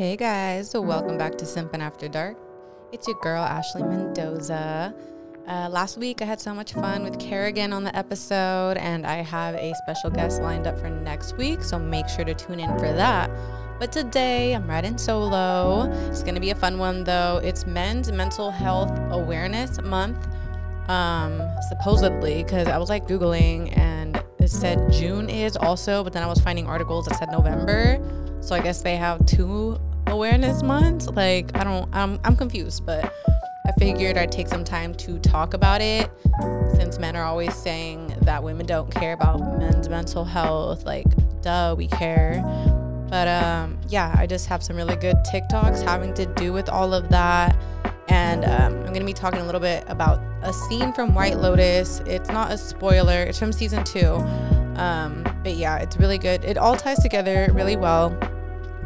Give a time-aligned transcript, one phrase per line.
[0.00, 2.38] Hey guys, so welcome back to Simpin' After Dark.
[2.90, 4.94] It's your girl Ashley Mendoza.
[5.46, 9.16] Uh, last week I had so much fun with Kerrigan on the episode, and I
[9.16, 12.70] have a special guest lined up for next week, so make sure to tune in
[12.78, 13.30] for that.
[13.78, 15.92] But today I'm riding solo.
[16.08, 17.38] It's gonna be a fun one though.
[17.44, 20.28] It's Men's Mental Health Awareness Month,
[20.88, 26.22] um, supposedly, because I was like Googling and it said June is also, but then
[26.22, 28.02] I was finding articles that said November.
[28.40, 29.78] So I guess they have two
[30.10, 31.06] awareness months.
[31.06, 33.12] Like I don't, I'm, I'm confused, but
[33.66, 36.10] I figured I'd take some time to talk about it
[36.74, 40.84] since men are always saying that women don't care about men's mental health.
[40.84, 41.06] Like,
[41.42, 42.42] duh, we care.
[43.08, 46.94] But um, yeah, I just have some really good TikToks having to do with all
[46.94, 47.56] of that.
[48.08, 51.38] And um, I'm going to be talking a little bit about a scene from White
[51.38, 52.00] Lotus.
[52.06, 54.14] It's not a spoiler, it's from season two.
[54.76, 56.44] Um, but yeah, it's really good.
[56.44, 58.18] It all ties together really well.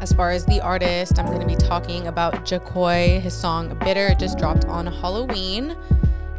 [0.01, 3.21] As far as the artist, I'm going to be talking about JAKHKOY.
[3.21, 5.75] His song "Bitter" just dropped on Halloween.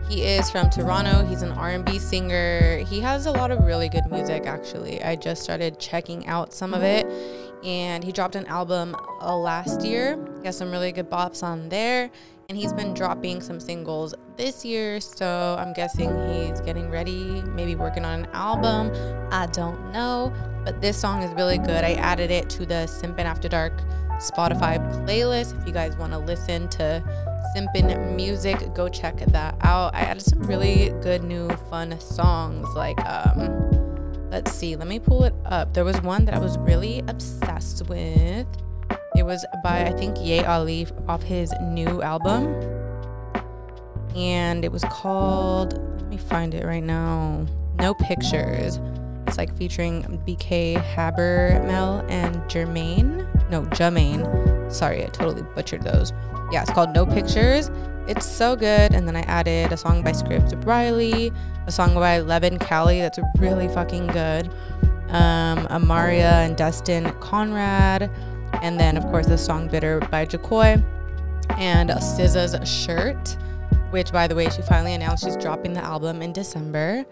[0.09, 1.25] He is from Toronto.
[1.25, 2.79] He's an R&B singer.
[2.79, 5.03] He has a lot of really good music actually.
[5.03, 7.07] I just started checking out some of it
[7.65, 10.17] and he dropped an album uh, last year.
[10.41, 12.11] He has some really good bops on there
[12.49, 17.75] and he's been dropping some singles this year, so I'm guessing he's getting ready, maybe
[17.75, 18.93] working on an album.
[19.33, 20.33] I don't know,
[20.67, 21.85] but this song is really good.
[21.85, 23.73] I added it to the Simpin' After Dark
[24.19, 25.57] Spotify playlist.
[25.61, 27.05] If you guys want to listen to
[27.55, 29.95] Simpin' music, go check that out.
[29.95, 33.71] I added some really good new fun songs like um
[34.33, 35.73] let's see, let me pull it up.
[35.73, 38.49] There was one that I was really obsessed with.
[39.15, 42.47] It was by I think Ye Ali off his new album.
[44.17, 47.47] And it was called let me find it right now.
[47.79, 48.81] No Pictures.
[49.27, 53.27] It's like featuring BK Habermel and Jermaine.
[53.51, 54.73] No, Jermaine.
[54.73, 56.13] Sorry, I totally butchered those.
[56.53, 57.71] Yeah, it's called No Pictures.
[58.07, 58.95] It's so good.
[58.95, 61.33] And then I added a song by Scripps Riley,
[61.67, 64.49] a song by Leven Kali that's really fucking good.
[65.09, 68.11] Um, Amaria and Dustin Conrad.
[68.63, 70.85] And then, of course, the song Bitter by JAKHKOY.
[71.59, 73.37] And SZA's Shirt,
[73.91, 77.05] which, by the way, she finally announced she's dropping the album in December.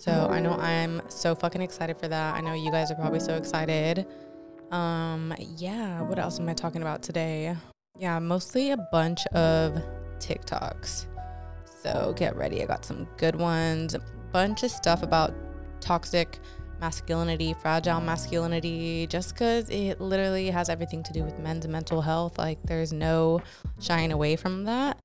[0.00, 2.34] So I know I'm so fucking excited for that.
[2.34, 4.06] I know you guys are probably so excited.
[4.70, 7.54] Um, yeah, what else am I talking about today?
[7.98, 9.80] Yeah, mostly a bunch of
[10.18, 11.06] TikToks.
[11.82, 12.62] So get ready.
[12.62, 13.94] I got some good ones.
[13.94, 14.00] A
[14.32, 15.34] bunch of stuff about
[15.80, 16.38] toxic
[16.80, 22.38] masculinity, fragile masculinity, just because it literally has everything to do with men's mental health.
[22.38, 23.40] Like, there's no
[23.78, 24.98] shying away from that.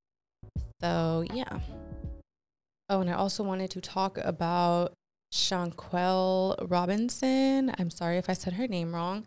[0.81, 1.59] So, yeah.
[2.89, 4.93] Oh, and I also wanted to talk about
[5.31, 7.73] Shanquelle Robinson.
[7.77, 9.25] I'm sorry if I said her name wrong.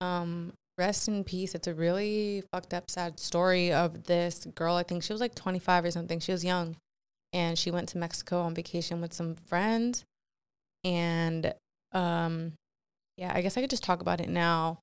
[0.00, 1.54] Um, rest in peace.
[1.54, 4.76] It's a really fucked up, sad story of this girl.
[4.76, 6.20] I think she was like 25 or something.
[6.20, 6.76] She was young.
[7.32, 10.04] And she went to Mexico on vacation with some friends.
[10.84, 11.52] And
[11.92, 12.52] um,
[13.16, 14.78] yeah, I guess I could just talk about it now.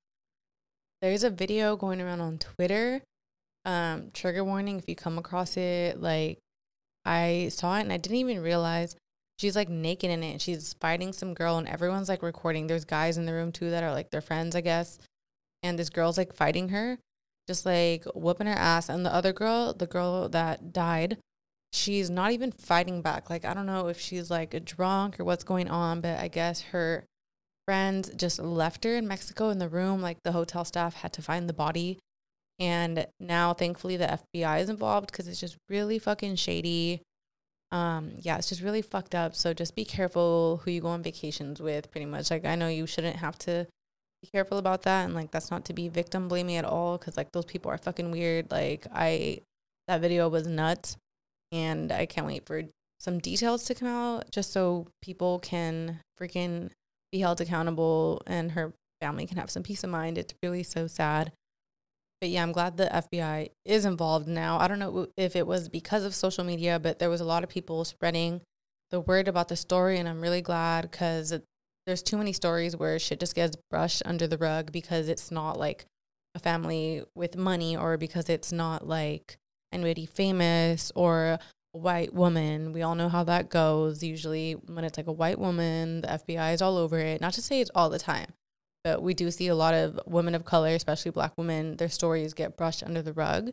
[1.00, 3.02] There's a video going around on Twitter.
[3.64, 6.00] Um, trigger warning if you come across it.
[6.00, 6.38] Like,
[7.04, 8.96] I saw it and I didn't even realize
[9.38, 10.32] she's like naked in it.
[10.32, 12.66] and She's fighting some girl, and everyone's like recording.
[12.66, 14.98] There's guys in the room too that are like their friends, I guess.
[15.62, 16.98] And this girl's like fighting her,
[17.46, 18.88] just like whooping her ass.
[18.88, 21.18] And the other girl, the girl that died,
[21.72, 23.30] she's not even fighting back.
[23.30, 26.60] Like, I don't know if she's like drunk or what's going on, but I guess
[26.72, 27.04] her
[27.66, 30.00] friends just left her in Mexico in the room.
[30.00, 31.98] Like, the hotel staff had to find the body.
[32.58, 37.02] And now, thankfully, the FBI is involved because it's just really fucking shady.
[37.70, 39.36] Um, yeah, it's just really fucked up.
[39.36, 42.30] So just be careful who you go on vacations with, pretty much.
[42.30, 43.66] Like, I know you shouldn't have to
[44.22, 45.04] be careful about that.
[45.04, 47.78] And like, that's not to be victim blaming at all because like those people are
[47.78, 48.50] fucking weird.
[48.50, 49.40] Like, I,
[49.86, 50.96] that video was nuts
[51.52, 52.62] and I can't wait for
[52.98, 56.70] some details to come out just so people can freaking
[57.12, 60.18] be held accountable and her family can have some peace of mind.
[60.18, 61.32] It's really so sad.
[62.20, 64.58] But yeah, I'm glad the FBI is involved now.
[64.58, 67.44] I don't know if it was because of social media, but there was a lot
[67.44, 68.40] of people spreading
[68.90, 71.32] the word about the story, and I'm really glad because
[71.86, 75.58] there's too many stories where shit just gets brushed under the rug because it's not
[75.58, 75.86] like
[76.34, 79.36] a family with money or because it's not like
[79.72, 81.38] anybody famous or
[81.74, 82.72] a white woman.
[82.72, 84.02] We all know how that goes.
[84.02, 87.20] Usually, when it's like a white woman, the FBI is all over it.
[87.20, 88.32] Not to say it's all the time,
[88.84, 92.34] but we do see a lot of women of color, especially black women, their stories
[92.34, 93.52] get brushed under the rug.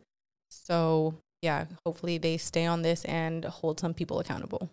[0.49, 4.69] So, yeah, hopefully they stay on this and hold some people accountable.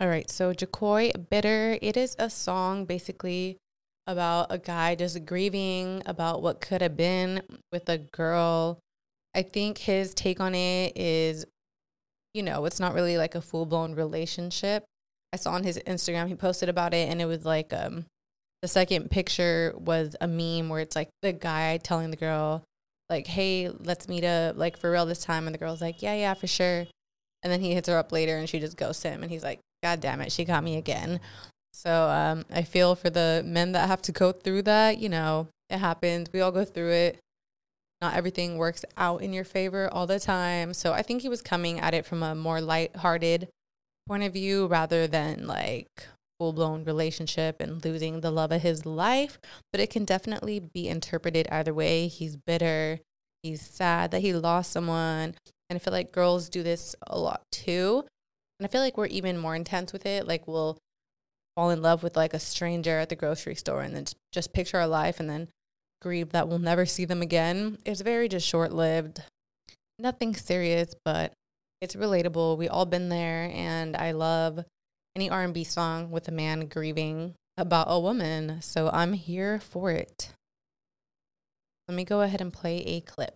[0.00, 3.58] All right, so JAKHKOY Bitter, it is a song basically
[4.06, 8.80] about a guy just grieving about what could have been with a girl
[9.34, 11.44] I think his take on it is,
[12.34, 14.84] you know, it's not really like a full blown relationship.
[15.32, 18.06] I saw on his Instagram, he posted about it, and it was like um,
[18.62, 22.62] the second picture was a meme where it's like the guy telling the girl,
[23.08, 25.46] like, hey, let's meet up, like for real this time.
[25.46, 26.86] And the girl's like, yeah, yeah, for sure.
[27.42, 29.22] And then he hits her up later and she just ghosts him.
[29.22, 31.20] And he's like, God damn it, she got me again.
[31.72, 34.98] So um, I feel for the men that have to go through that.
[34.98, 36.28] You know, it happens.
[36.32, 37.18] We all go through it
[38.00, 40.72] not everything works out in your favor all the time.
[40.72, 43.48] So I think he was coming at it from a more light-hearted
[44.08, 46.06] point of view rather than like
[46.40, 49.38] full-blown relationship and losing the love of his life,
[49.70, 52.08] but it can definitely be interpreted either way.
[52.08, 52.98] He's bitter,
[53.42, 55.34] he's sad that he lost someone,
[55.68, 58.04] and I feel like girls do this a lot too.
[58.58, 60.26] And I feel like we're even more intense with it.
[60.26, 60.78] Like we'll
[61.56, 64.78] fall in love with like a stranger at the grocery store and then just picture
[64.78, 65.48] our life and then
[66.00, 67.78] grieve that we'll never see them again.
[67.84, 69.22] It's very just short lived.
[69.98, 71.32] Nothing serious, but
[71.80, 72.56] it's relatable.
[72.56, 74.64] We all been there and I love
[75.16, 78.60] any R&B song with a man grieving about a woman.
[78.62, 80.32] So I'm here for it.
[81.88, 83.34] Let me go ahead and play a clip.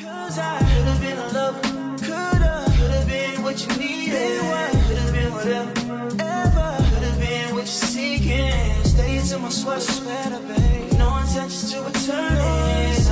[0.00, 1.60] Cause I could have been a lover,
[1.98, 7.62] could have, been what you needed, could have been whatever, ever, could have been what
[7.62, 8.84] you're seeking.
[8.84, 10.92] Stay my sweat babe
[11.34, 13.08] intentions to return it.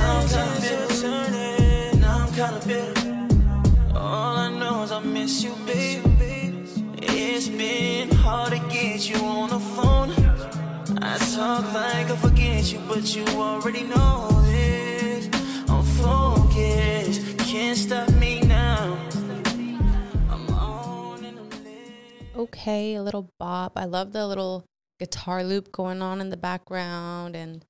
[1.99, 3.97] Now I'm kinda bitter.
[3.97, 6.10] All I know is I miss you, baby.
[7.43, 10.11] It's been hard to get you on the phone.
[11.01, 15.27] I talk like I forget you, but you already know this.
[15.67, 18.95] I'm focused, can't stop me now.
[22.35, 23.71] Okay, a little bop.
[23.75, 24.63] I love the little
[24.99, 27.65] guitar loop going on in the background and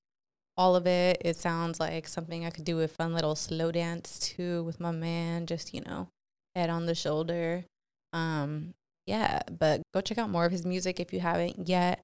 [0.58, 1.22] all of it.
[1.24, 4.92] It sounds like something I could do a fun little slow dance to with my
[4.92, 6.10] man, just, you know,
[6.56, 7.64] head on the shoulder.
[8.12, 8.74] Um,
[9.06, 12.02] yeah, but go check out more of his music if you haven't yet.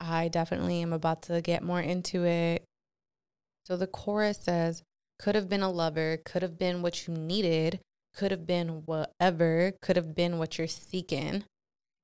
[0.00, 2.64] I definitely am about to get more into it.
[3.66, 4.82] So the chorus says,
[5.18, 7.80] could have been a lover, could have been what you needed,
[8.14, 11.44] could have been whatever, could have been what you're seeking.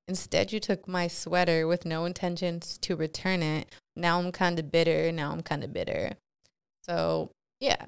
[0.07, 3.67] Instead, you took my sweater with no intentions to return it.
[3.95, 5.11] Now I'm kind of bitter.
[5.11, 6.13] Now I'm kind of bitter.
[6.83, 7.85] So, yeah,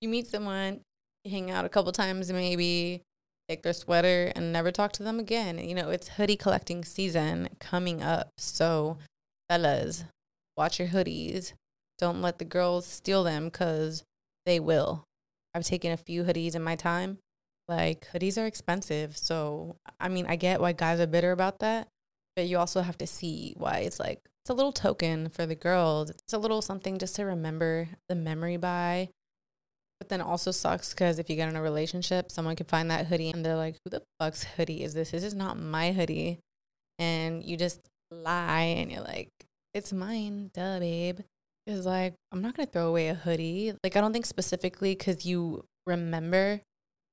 [0.00, 0.80] you meet someone,
[1.24, 3.02] you hang out a couple times, maybe
[3.48, 5.58] take their sweater and never talk to them again.
[5.58, 8.28] You know, it's hoodie collecting season coming up.
[8.38, 8.98] So,
[9.48, 10.04] fellas,
[10.56, 11.52] watch your hoodies.
[11.98, 14.04] Don't let the girls steal them because
[14.46, 15.04] they will.
[15.54, 17.18] I've taken a few hoodies in my time
[17.68, 19.16] like hoodies are expensive.
[19.16, 21.88] So, I mean, I get why guys are bitter about that,
[22.36, 25.54] but you also have to see why it's like it's a little token for the
[25.54, 26.10] girls.
[26.10, 29.08] It's a little something just to remember the memory by.
[30.02, 33.06] But then also sucks because if you get in a relationship, someone can find that
[33.06, 35.12] hoodie and they're like, "Who the fuck's hoodie is this?
[35.12, 36.40] This is not my hoodie,"
[36.98, 37.78] and you just
[38.10, 39.28] lie and you're like,
[39.74, 41.20] "It's mine, duh, babe."
[41.68, 43.74] Is like I'm not gonna throw away a hoodie.
[43.84, 46.62] Like I don't think specifically because you remember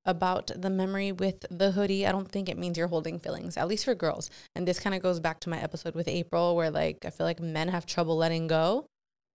[0.03, 2.07] about the memory with the hoodie.
[2.07, 4.31] I don't think it means you're holding feelings, at least for girls.
[4.55, 7.27] And this kind of goes back to my episode with April, where like I feel
[7.27, 8.87] like men have trouble letting go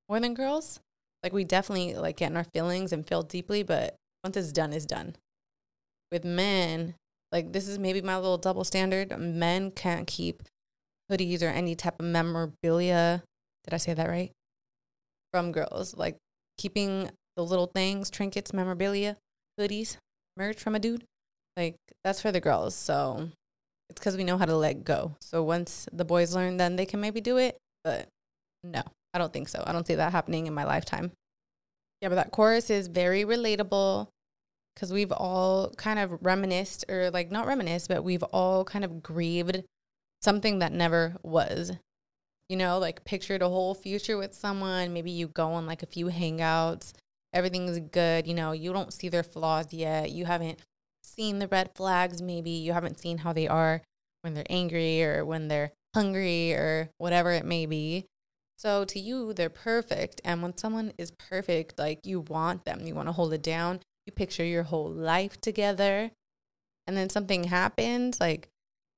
[0.08, 0.80] more than girls.
[1.24, 4.74] Like we definitely like get in our feelings and feel deeply, but once it's done,
[4.74, 5.16] it's done.
[6.12, 6.94] With men,
[7.32, 9.18] like this is maybe my little double standard.
[9.18, 10.42] Men can't keep
[11.10, 13.22] hoodies or any type of memorabilia.
[13.64, 14.32] Did I say that right?
[15.32, 16.18] From girls, like
[16.58, 19.16] keeping the little things, trinkets, memorabilia,
[19.58, 19.96] hoodies,
[20.36, 21.04] merch from a dude.
[21.56, 22.74] Like that's for the girls.
[22.74, 23.30] So
[23.88, 25.16] it's because we know how to let go.
[25.22, 27.56] So once the boys learn, then they can maybe do it.
[27.82, 28.08] But
[28.62, 28.82] no,
[29.14, 29.64] I don't think so.
[29.66, 31.12] I don't see that happening in my lifetime.
[32.02, 34.08] Yeah, but that chorus is very relatable
[34.74, 39.02] because we've all kind of reminisced, or like not reminisced, but we've all kind of
[39.02, 39.62] grieved
[40.22, 41.72] something that never was.
[42.50, 44.92] You know, like pictured a whole future with someone.
[44.92, 46.92] Maybe you go on like a few hangouts
[47.34, 48.26] everything's good.
[48.26, 50.10] You know, you don't see their flaws yet.
[50.12, 50.60] You haven't
[51.02, 52.50] seen the red flags, maybe.
[52.50, 53.82] You haven't seen how they are
[54.22, 58.06] when they're angry or when they're hungry or whatever it may be.
[58.58, 60.20] So to you, they're perfect.
[60.24, 63.80] And when someone is perfect, like you want them, you want to hold it down.
[64.06, 66.10] You picture your whole life together.
[66.86, 68.48] And then something happens, like,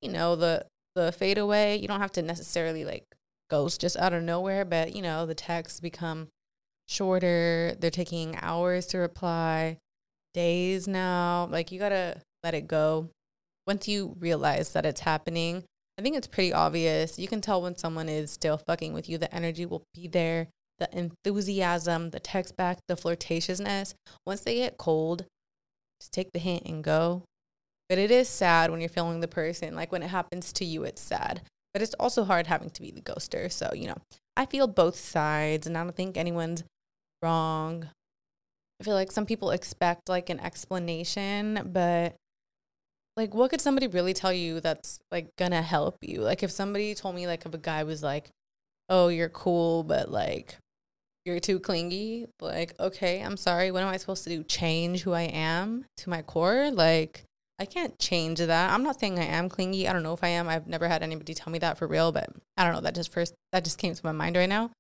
[0.03, 1.77] you know, the the fade away.
[1.77, 3.05] You don't have to necessarily like
[3.49, 6.29] ghost just out of nowhere, but you know, the texts become
[6.89, 7.77] shorter.
[7.79, 9.79] They're taking hours to reply,
[10.35, 11.49] days now.
[11.51, 13.11] Like you got to let it go.
[13.67, 15.65] Once you realize that it's happening,
[15.99, 17.19] I think it's pretty obvious.
[17.19, 19.17] You can tell when someone is still fucking with you.
[19.17, 20.49] The energy will be there,
[20.79, 23.95] the enthusiasm, the text back, the flirtatiousness.
[24.27, 25.25] Once they get cold,
[26.01, 27.23] just take the hint and go.
[27.89, 29.75] But it is sad when you're feeling the person.
[29.75, 31.43] Like when it happens to you, it's sad.
[31.73, 33.51] But it's also hard having to be the ghoster.
[33.51, 33.97] So, you know,
[34.37, 36.65] I feel both sides, and I don't think anyone's
[37.23, 37.89] wrong.
[38.81, 42.17] I feel like some people expect like an explanation, but
[43.17, 46.21] like what could somebody really tell you that's like gonna help you?
[46.21, 48.31] Like if somebody told me like if a guy was like,
[48.89, 50.57] "Oh, you're cool, but like
[51.25, 53.71] you're too clingy." Like, "Okay, I'm sorry.
[53.71, 54.45] What am I supposed to do?
[54.45, 57.25] Change who I am to my core?" Like
[57.59, 58.71] I can't change that.
[58.73, 59.89] I'm not saying I am clingy.
[59.89, 60.49] I don't know if I am.
[60.49, 62.81] I've never had anybody tell me that for real, but I don't know.
[62.83, 64.71] That just first that just came to my mind right now.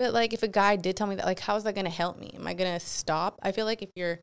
[0.00, 2.32] But like if a guy did tell me that, like how's that gonna help me?
[2.34, 3.38] Am I gonna stop?
[3.42, 4.18] I feel like if you're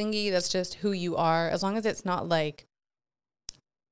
[0.00, 1.50] clingy, that's just who you are.
[1.50, 2.64] As long as it's not like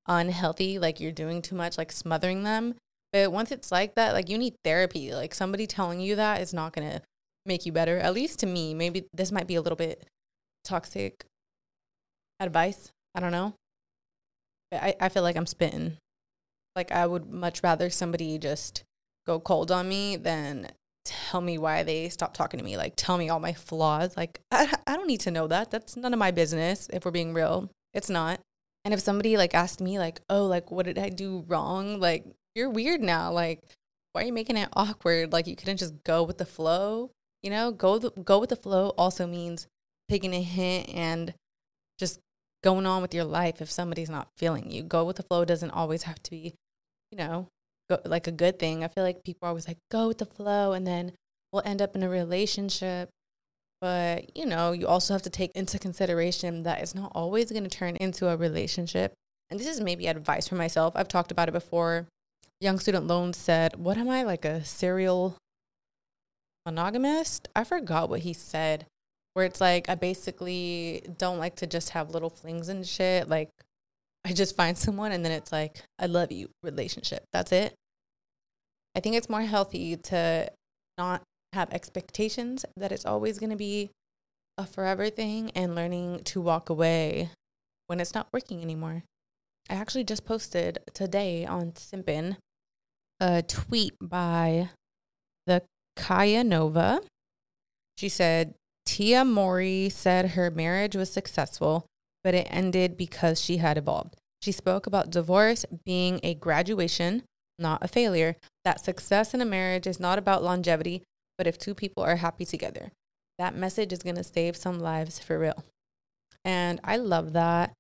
[0.07, 2.75] unhealthy, like you're doing too much, like smothering them.
[3.13, 5.15] But once it's like that, like you need therapy.
[5.15, 7.03] Like somebody telling you that is not gonna
[7.45, 7.99] make you better.
[7.99, 10.07] At least to me, maybe this might be a little bit
[10.65, 11.27] toxic
[12.41, 12.91] advice.
[13.15, 13.53] I don't know.
[14.71, 15.99] But I, I feel like I'm spitting.
[16.75, 18.83] Like I would much rather somebody just
[19.27, 20.71] go cold on me than
[21.09, 22.77] tell me why they stopped talking to me.
[22.77, 24.17] Like, tell me all my flaws.
[24.17, 25.71] Like, I, I don't need to know that.
[25.71, 27.71] That's none of my business if we're being real.
[27.95, 28.41] It's not.
[28.85, 31.99] And if somebody like asked me, like, oh, like, what did I do wrong?
[32.01, 32.25] Like,
[32.55, 33.33] you're weird now.
[33.33, 33.63] Like,
[34.13, 35.33] why are you making it awkward?
[35.33, 37.11] Like, you couldn't just go with the flow.
[37.43, 39.67] You know, go the, go with the flow also means
[40.09, 41.35] taking a hint and
[41.99, 42.21] just
[42.63, 44.83] going on with your life if somebody's not feeling you.
[44.83, 46.55] Go with the flow doesn't always have to be,
[47.11, 47.49] you know,
[47.89, 48.85] go, like a good thing.
[48.85, 51.13] I feel like people are always like, go with the flow, and then
[51.53, 53.11] we'll end up in a relationship.
[53.81, 57.63] But, you know, you also have to take into consideration that it's not always going
[57.63, 59.15] to turn into a relationship.
[59.51, 60.95] And this is maybe advice for myself.
[60.97, 62.09] I've talked about it before.
[62.61, 65.37] Young Student Loan said, What am I, like a serial
[66.67, 67.49] monogamist?
[67.55, 68.87] I forgot what he said,
[69.35, 73.29] where it's like, I basically don't like to just have little flings and shit.
[73.29, 73.51] Like,
[74.25, 77.23] I just find someone and then it's like, I love you relationship.
[77.33, 77.75] That's it.
[78.99, 80.51] I think it's more healthy to
[80.99, 83.91] not have expectations that it's always going to be
[84.59, 87.31] a forever thing and learning to walk away
[87.87, 89.05] when it's not working anymore.
[89.71, 92.39] I actually just posted today on Simpin
[93.21, 94.71] a tweet by
[95.47, 95.63] the
[95.95, 96.99] Kaya Nova.
[97.97, 101.87] She said, Tia Mowry said her marriage was successful,
[102.25, 104.17] but it ended because she had evolved.
[104.43, 107.23] She spoke about divorce being a graduation,
[107.59, 111.03] not a failure, that success in a marriage is not about longevity,
[111.37, 112.93] but if two people are happy together.
[113.39, 115.65] That message is going to save some lives for real.
[116.45, 117.73] And I love that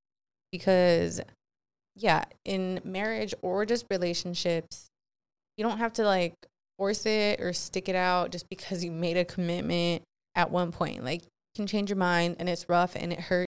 [0.52, 1.20] because,
[1.96, 4.88] yeah, in marriage or just relationships,
[5.56, 6.34] you don't have to like
[6.78, 10.02] force it or stick it out just because you made a commitment
[10.36, 11.04] at one point.
[11.04, 13.47] Like, you can change your mind and it's rough and it hurts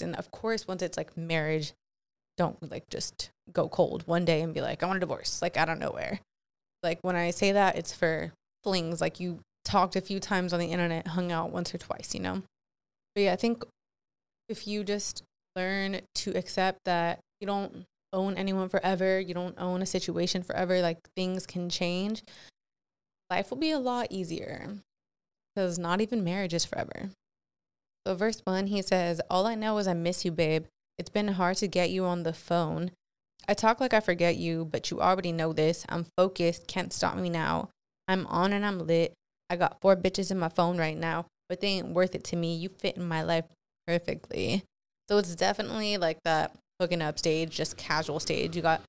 [0.00, 1.72] And of course, once it's like marriage,
[2.36, 5.56] don't like just go cold one day and be like, I want a divorce, like
[5.56, 6.20] out of nowhere.
[6.82, 10.60] Like when I say that, it's for flings, like you talked a few times on
[10.60, 12.42] the internet, hung out once or twice, you know?
[13.14, 13.64] But yeah, I think
[14.48, 15.22] if you just
[15.56, 19.20] learn to accept that you don't own anyone forever.
[19.20, 20.80] You don't own a situation forever.
[20.80, 22.22] Like things can change.
[23.30, 24.76] Life will be a lot easier
[25.54, 27.10] because not even marriage is forever.
[28.06, 30.66] So, verse one, he says, All I know is I miss you, babe.
[30.96, 32.92] It's been hard to get you on the phone.
[33.48, 35.84] I talk like I forget you, but you already know this.
[35.88, 37.70] I'm focused, can't stop me now.
[38.06, 39.12] I'm on and I'm lit.
[39.50, 42.36] I got four bitches in my phone right now, but they ain't worth it to
[42.36, 42.54] me.
[42.54, 43.46] You fit in my life
[43.88, 44.62] perfectly.
[45.10, 48.54] So it's definitely like that hooking up stage, just casual stage.
[48.54, 48.82] You got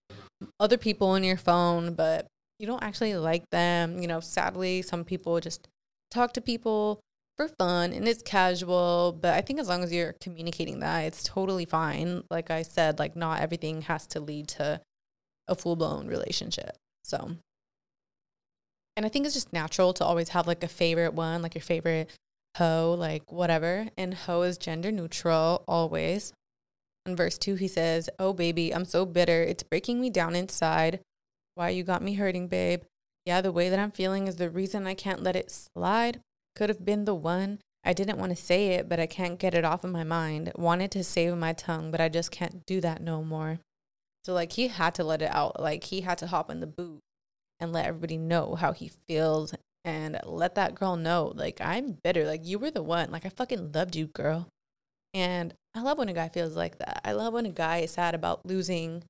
[0.59, 2.27] other people in your phone, but
[2.59, 4.00] you don't actually like them.
[4.00, 5.67] You know, sadly, some people just
[6.12, 7.00] talk to people
[7.38, 11.24] for fun and it's casual, but I think as long as you're communicating that, it's
[11.24, 12.24] totally fine.
[12.29, 14.81] Like I said, like not everything has to lead to
[15.48, 16.75] a full blown relationship.
[17.03, 17.38] So,
[18.96, 21.61] and I think it's just natural to always have like a favorite one, like your
[21.61, 22.09] favorite
[22.57, 23.88] hoe, like whatever.
[23.98, 26.33] And hoe is gender neutral always.
[27.05, 29.42] In verse 2, he says, Oh, baby, I'm so bitter.
[29.44, 31.00] It's breaking me down inside.
[31.55, 32.81] Why you got me hurting, babe?
[33.25, 36.20] Yeah, the way that I'm feeling is the reason I can't let it slide.
[36.57, 37.59] Could have been the one.
[37.83, 40.51] I didn't want to say it, but I can't get it off of my mind.
[40.55, 43.59] Wanted to save my tongue, but I just can't do that no more.
[44.25, 45.61] So, like, he had to let it out.
[45.61, 47.00] Like, he had to hop in the boot
[47.59, 49.53] and let everybody know how he feels
[49.85, 52.25] and let that girl know, like, I'm bitter.
[52.25, 53.11] Like, you were the one.
[53.11, 54.48] Like, I fucking loved you, girl.
[55.13, 57.01] And I love when a guy feels like that.
[57.05, 59.03] I love when a guy is sad about losing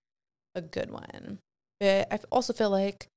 [0.54, 1.40] a good one.
[1.80, 3.08] But I also feel like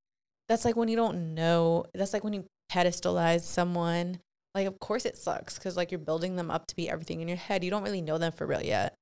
[0.47, 4.19] that's like when you don't know, that's like when you pedestalize someone.
[4.53, 7.27] Like, of course it sucks because like you're building them up to be everything in
[7.27, 7.63] your head.
[7.63, 8.95] You don't really know them for real yet.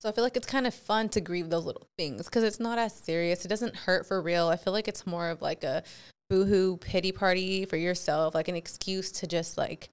[0.00, 2.60] So I feel like it's kind of fun to grieve those little things because it's
[2.60, 3.44] not as serious.
[3.44, 4.48] It doesn't hurt for real.
[4.48, 5.82] I feel like it's more of like a
[6.28, 9.88] boohoo pity party for yourself, like an excuse to just like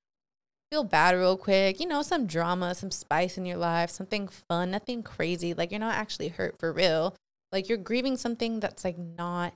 [0.72, 4.72] feel bad real quick, you know, some drama, some spice in your life, something fun,
[4.72, 5.54] nothing crazy.
[5.54, 7.16] Like you're not actually hurt for real.
[7.52, 9.54] Like you're grieving something that's like not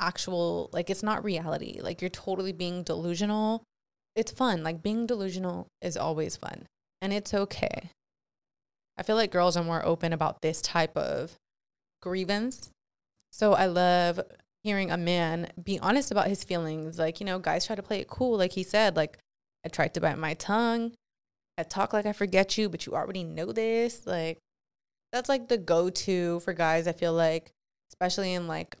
[0.00, 1.80] actual, like it's not reality.
[1.80, 3.62] Like you're totally being delusional.
[4.16, 4.62] It's fun.
[4.62, 6.66] Like being delusional is always fun
[7.00, 7.90] and it's okay.
[8.96, 11.34] I feel like girls are more open about this type of
[12.02, 12.70] grievance.
[13.32, 14.20] So I love
[14.62, 16.98] hearing a man be honest about his feelings.
[16.98, 19.18] Like, you know, guys try to play it cool, like he said, like,
[19.64, 20.92] I tried to bite my tongue.
[21.56, 24.06] I talk like I forget you, but you already know this.
[24.06, 24.38] Like,
[25.12, 27.50] that's like the go to for guys, I feel like,
[27.90, 28.76] especially in like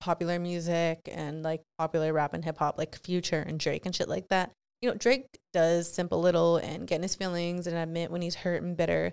[0.00, 4.08] popular music and like popular rap and hip hop, like Future and Drake and shit
[4.08, 4.52] like that.
[4.80, 8.36] You know, Drake does simple little and get in his feelings and admit when he's
[8.36, 9.12] hurt and bitter,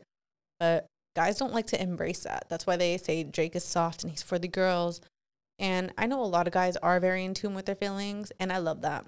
[0.59, 2.45] but guys don't like to embrace that.
[2.49, 5.01] That's why they say Drake is soft and he's for the girls.
[5.57, 8.51] And I know a lot of guys are very in tune with their feelings, and
[8.51, 9.05] I love that.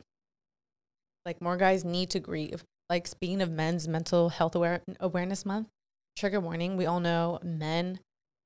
[1.25, 2.63] Like more guys need to grieve.
[2.89, 5.67] Like speaking of men's mental health aware- awareness month,
[6.17, 7.99] trigger warning, we all know men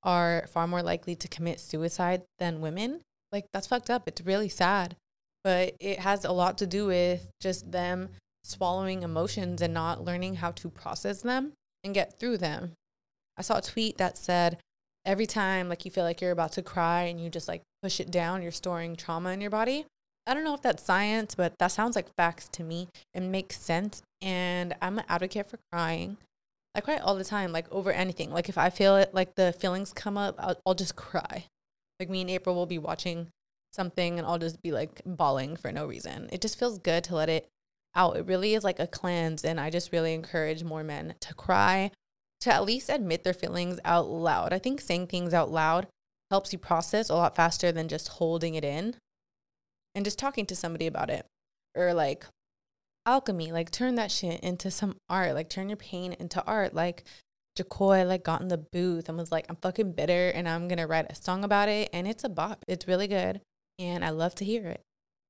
[0.04, 3.02] are far more likely to commit suicide than women.
[3.32, 4.08] Like that's fucked up.
[4.08, 4.96] It's really sad.
[5.44, 8.10] But it has a lot to do with just them
[8.44, 12.74] swallowing emotions and not learning how to process them and get through them.
[13.38, 14.58] I saw a tweet that said
[15.06, 18.00] every time like you feel like you're about to cry and you just like push
[18.00, 19.86] it down, you're storing trauma in your body.
[20.28, 22.88] I don't know if that's science, but that sounds like facts to me.
[23.14, 24.04] It makes sense.
[24.22, 26.18] And I'm an advocate for crying.
[26.76, 28.32] I cry all the time, like over anything.
[28.32, 31.46] Like if I feel it, like the feelings come up, I'll, I'll just cry.
[32.02, 33.28] Like me and April will be watching
[33.72, 36.30] something and I'll just be like bawling for no reason.
[36.32, 37.48] It just feels good to let it
[37.94, 38.18] out.
[38.18, 39.46] It really is like a cleanse.
[39.46, 41.92] And I just really encourage more men to cry,
[42.40, 44.52] to at least admit their feelings out loud.
[44.52, 45.86] I think saying things out loud
[46.32, 48.96] helps you process a lot faster than just holding it in
[49.94, 51.28] and just talking to somebody about it.
[51.78, 52.26] Or like
[53.06, 56.74] alchemy, like turn that shit into some art, like turn your pain into art.
[56.74, 57.04] Like
[57.58, 60.88] JAKHKOY like got in the booth and was like, I'm fucking bitter and I'm gonna
[60.88, 62.64] write a song about it and it's a bop.
[62.68, 63.42] It's really good
[63.80, 64.82] and I love to hear it.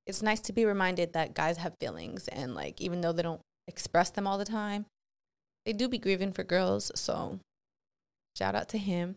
[0.06, 3.40] It's nice to be reminded that guys have feelings and like even though they don't
[3.68, 4.86] express them all the time,
[5.64, 6.90] they do be grieving for girls.
[6.94, 7.38] So
[8.36, 9.16] shout out to him.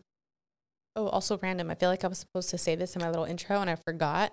[0.94, 1.70] Oh, also random.
[1.70, 3.76] I feel like I was supposed to say this in my little intro and I
[3.76, 4.32] forgot.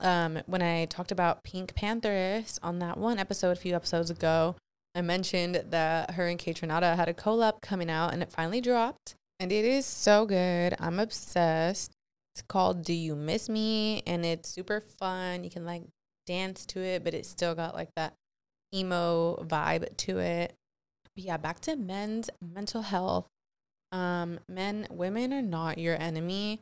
[0.00, 4.56] Um, when I talked about PinkPantheress on that one episode a few episodes ago,
[4.94, 9.14] I mentioned that her and Kaytranada had a collab coming out and it finally dropped.
[9.40, 10.74] And it is so good.
[10.78, 11.92] I'm obsessed.
[12.34, 14.02] It's called Do You Miss Me?
[14.06, 15.44] And it's super fun.
[15.44, 15.82] You can like
[16.26, 18.14] dance to it, but it's still got like that
[18.74, 20.54] emo vibe to it.
[21.14, 23.26] But yeah, back to men's mental health.
[23.90, 26.60] Um, men, women are not your enemy.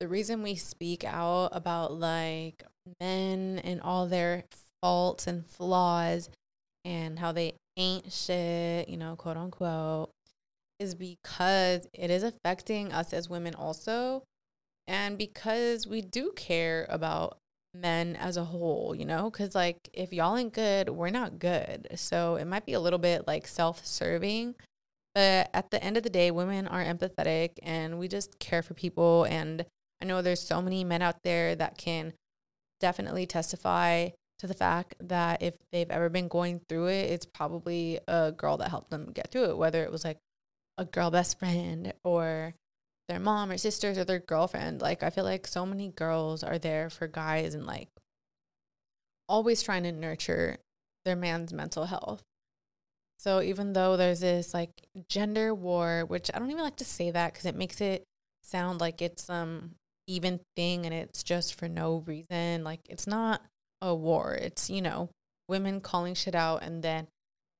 [0.00, 2.62] The reason we speak out about like
[3.00, 4.44] men and all their
[4.82, 6.28] faults and flaws
[6.84, 10.10] and how they ain't shit, you know, quote unquote,
[10.78, 14.22] is because it is affecting us as women also.
[14.86, 17.38] And because we do care about
[17.74, 21.88] men as a whole, you know, because like if y'all ain't good, we're not good.
[21.96, 24.54] So it might be a little bit like self serving.
[25.14, 28.74] But at the end of the day, women are empathetic and we just care for
[28.74, 29.24] people.
[29.24, 29.64] And
[30.00, 32.12] I know there's so many men out there that can
[32.80, 37.98] definitely testify to the fact that if they've ever been going through it, it's probably
[38.06, 40.18] a girl that helped them get through it, whether it was like
[40.78, 42.54] a girl best friend or
[43.08, 44.82] their mom or sisters or their girlfriend.
[44.82, 47.88] Like, I feel like so many girls are there for guys and like
[49.28, 50.58] always trying to nurture
[51.04, 52.22] their man's mental health.
[53.18, 54.70] So, even though there's this like
[55.08, 58.04] gender war, which I don't even like to say that because it makes it
[58.42, 62.64] sound like it's some even thing and it's just for no reason.
[62.64, 63.40] Like, it's not
[63.82, 64.34] a war.
[64.34, 65.10] It's, you know,
[65.48, 67.06] women calling shit out and then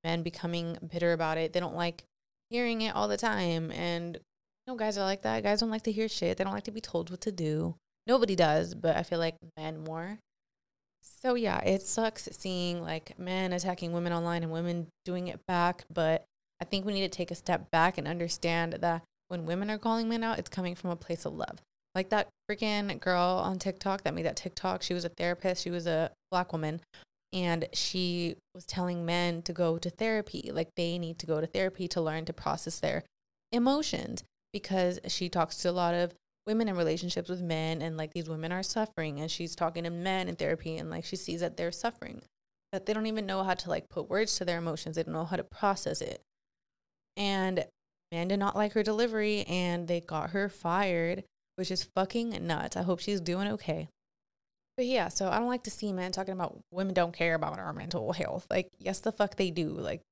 [0.05, 1.53] men becoming bitter about it.
[1.53, 2.05] They don't like
[2.51, 3.71] hearing it all the time.
[3.73, 5.43] And, you know, guys are like that.
[5.43, 6.37] Guys don't like to hear shit.
[6.37, 7.75] They don't like to be told what to do.
[8.07, 10.19] Nobody does, but I feel like men more.
[11.01, 15.85] So, yeah, it sucks seeing like men attacking women online and women doing it back.
[15.93, 16.25] But
[16.61, 19.79] I think we need to take a step back and understand that when women are
[19.79, 21.59] calling men out, it's coming from a place of love.
[21.97, 24.83] Like that freaking girl on TikTok that made that TikTok.
[24.83, 25.63] She was a therapist.
[25.63, 26.83] She was a black woman.
[27.33, 30.51] And she was telling men to go to therapy.
[30.53, 33.03] Like they need to go to therapy to learn to process their
[33.51, 36.13] emotions because she talks to a lot of
[36.47, 39.91] women in relationships with men and like these women are suffering and she's talking to
[39.91, 42.23] men in therapy and like she sees that they're suffering
[42.73, 45.13] that they don't even know how to like put words to their emotions they don't
[45.13, 46.21] know how to process it
[47.17, 47.65] and
[48.13, 51.25] men did not like her delivery and they got her fired
[51.57, 52.77] which is fucking nuts.
[52.77, 53.88] I hope she's doing okay.
[54.77, 57.59] But yeah, so I don't like to see men talking about women don't care about
[57.59, 58.47] our mental health.
[58.51, 59.69] Like, yes, the fuck they do.
[59.69, 60.03] Like,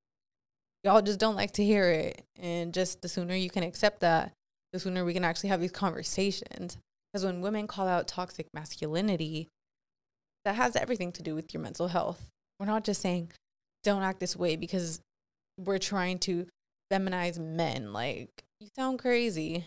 [0.83, 2.24] y'all just don't like to hear it.
[2.40, 4.33] And just the sooner you can accept that,
[4.72, 6.78] the sooner we can actually have these conversations.
[7.12, 9.48] Because when women call out toxic masculinity,
[10.46, 12.30] that has everything to do with your mental health.
[12.59, 13.33] We're not just saying,
[13.83, 15.00] don't act this way because
[15.59, 16.46] we're trying to
[16.90, 17.92] feminize men.
[17.92, 18.30] Like,
[18.61, 19.66] you sound crazy.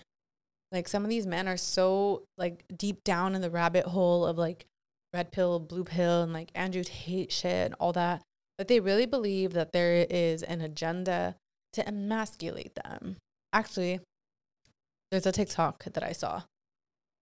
[0.72, 4.38] Like some of these men are so like deep down in the rabbit hole of
[4.38, 4.66] like
[5.14, 8.22] red pill, blue pill, and like Andrew Tate shit and all that,
[8.58, 11.36] that they really believe that there is an agenda
[11.74, 13.16] to emasculate them.
[13.54, 14.02] Actually,
[15.12, 16.44] there's a TikTok that I saw.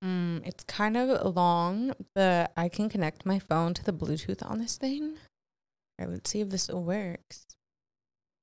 [0.04, 4.60] Mm, it's kind of long, but I can connect my phone to the Bluetooth on
[4.60, 5.18] this thing.
[5.98, 7.46] All right, let's see if this works.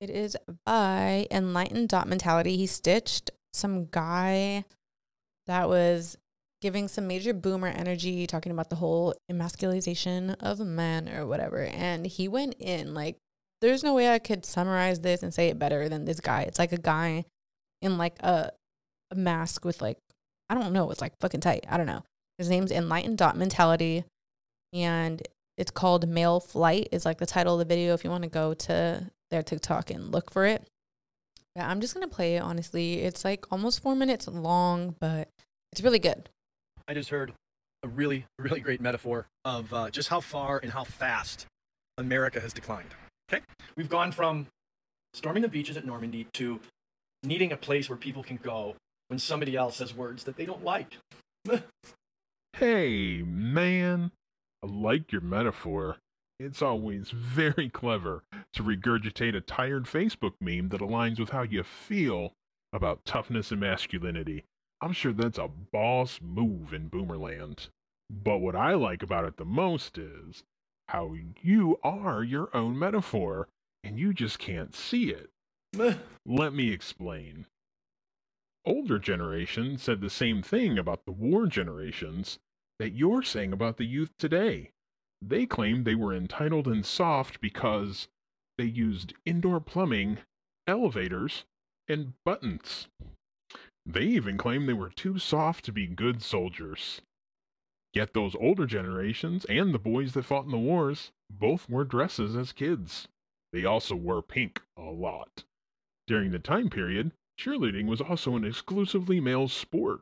[0.01, 2.57] It is by Enlightened Dot Mentality.
[2.57, 4.65] He stitched some guy
[5.53, 6.17] that was
[6.63, 11.65] giving some major boomer energy, talking about the whole emasculization of men or whatever.
[11.65, 13.19] And he went in like,
[13.61, 16.43] there's no way I could summarize this and say it better than this guy.
[16.43, 17.27] It's like a guy
[17.83, 18.51] in like a,
[19.11, 19.99] a mask with like,
[20.49, 21.67] I don't know, it's like fucking tight.
[21.69, 22.03] I don't know.
[22.39, 24.05] His name's Enlightened Dot Mentality.
[24.73, 25.21] And
[25.59, 28.31] it's called Male Flight, is like the title of the video if you want to
[28.31, 30.67] go to their TikTok and look for it.
[31.57, 33.01] Yeah, I'm just gonna play it honestly.
[33.01, 35.29] It's like almost four minutes long, but
[35.71, 36.29] it's really good.
[36.89, 37.33] I just heard
[37.83, 41.47] a really, really great metaphor of uh, just how far and how fast
[41.99, 42.95] America has declined.
[43.33, 43.43] Okay?
[43.77, 44.47] We've gone from
[45.15, 46.61] storming the beaches at Normandy to
[47.23, 48.77] needing a place where people can go
[49.09, 50.97] when somebody else says words that they don't like.
[52.55, 54.11] hey, man.
[54.63, 55.97] I like your metaphor.
[56.45, 58.25] It's always very clever
[58.55, 62.35] to regurgitate a tired Facebook meme that aligns with how you feel
[62.73, 64.43] about toughness and masculinity.
[64.81, 67.69] I'm sure that's a boss move in Boomerland.
[68.11, 70.43] But what I like about it the most is
[70.89, 73.47] how you are your own metaphor
[73.85, 75.31] and you just can't see it.
[76.27, 77.47] Let me explain.
[78.65, 82.41] Older generations said the same thing about the war generations
[82.81, 84.73] that you're saying about the youth today.
[85.25, 88.09] They claimed they were entitled and soft because
[88.59, 90.19] they used indoor plumbing,
[90.67, 91.45] elevators,
[91.87, 92.89] and buttons.
[93.87, 97.03] They even claimed they were too soft to be good soldiers.
[97.95, 102.35] Yet those older generations and the boys that fought in the wars both wore dresses
[102.35, 103.07] as kids.
[103.53, 105.45] They also wore pink a lot.
[106.09, 110.01] During the time period, cheerleading was also an exclusively male sport,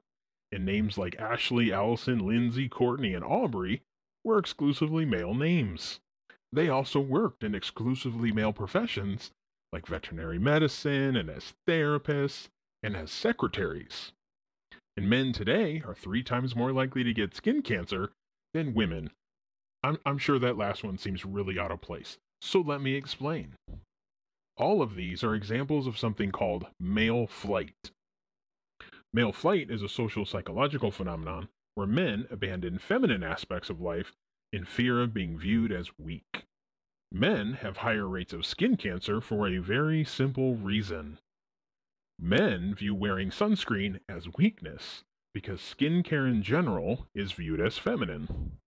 [0.50, 3.82] and names like Ashley, Allison, Lindsay, Courtney, and Aubrey
[4.24, 6.00] were exclusively male names.
[6.52, 9.30] They also worked in exclusively male professions
[9.72, 12.48] like veterinary medicine and as therapists
[12.82, 14.12] and as secretaries.
[14.96, 18.10] And men today are three times more likely to get skin cancer
[18.52, 19.10] than women.
[19.82, 22.18] I'm, I'm sure that last one seems really out of place.
[22.42, 23.54] So let me explain.
[24.56, 27.92] All of these are examples of something called male flight.
[29.12, 34.12] Male flight is a social psychological phenomenon where men abandon feminine aspects of life
[34.52, 36.44] in fear of being viewed as weak.
[37.12, 41.18] Men have higher rates of skin cancer for a very simple reason.
[42.18, 48.58] Men view wearing sunscreen as weakness because skincare in general is viewed as feminine.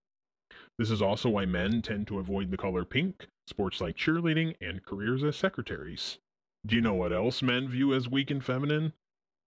[0.78, 4.84] This is also why men tend to avoid the color pink, sports like cheerleading, and
[4.84, 6.18] careers as secretaries.
[6.66, 8.92] Do you know what else men view as weak and feminine?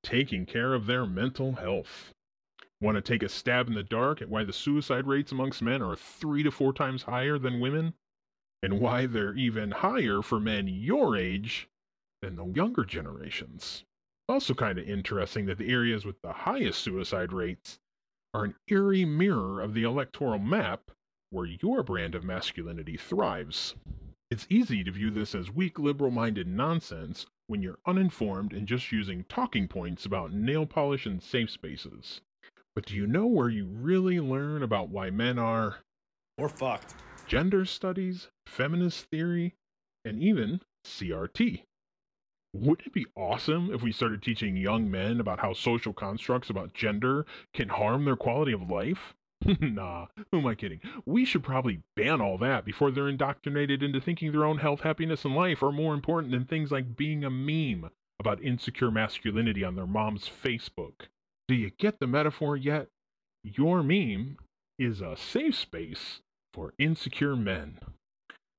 [0.04, 2.14] Taking care of their mental health.
[2.80, 5.82] Want to take a stab in the dark at why the suicide rates amongst men
[5.82, 7.96] are three to four times higher than women?
[8.62, 11.70] And why they're even higher for men your age
[12.22, 13.84] than the younger generations?
[14.30, 17.80] Also, kind of interesting that the areas with the highest suicide rates
[18.34, 20.92] are an eerie mirror of the electoral map
[21.30, 23.76] where your brand of masculinity thrives.
[24.30, 28.92] It's easy to view this as weak liberal minded nonsense when you're uninformed and just
[28.92, 32.22] using talking points about nail polish and safe spaces.
[32.78, 35.80] But do you know where you really learn about why men are
[36.38, 36.94] Or fucked.
[37.26, 39.56] gender studies, feminist theory,
[40.06, 41.64] and even CRT?
[42.54, 46.76] Wouldn't it be awesome if we started teaching young men about how social constructs about
[46.76, 49.16] gender can harm their quality of life?
[49.60, 50.82] nah, who am I kidding?
[51.04, 55.26] We should probably ban all that before they're indoctrinated into thinking their own health, happiness,
[55.26, 59.74] and life are more important than things like being a meme about insecure masculinity on
[59.74, 61.08] their mom's Facebook.
[61.48, 62.88] Do you get the metaphor yet?
[63.44, 64.38] Your meme
[64.78, 66.20] is a safe space
[66.54, 67.80] for insecure men.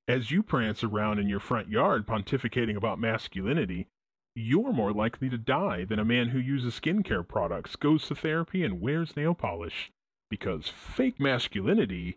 [0.08, 3.88] As you prance around in your front yard pontificating about masculinity,
[4.34, 8.64] you're more likely to die than a man who uses skincare products, goes to therapy,
[8.64, 9.90] and wears nail polish
[10.30, 12.16] because fake masculinity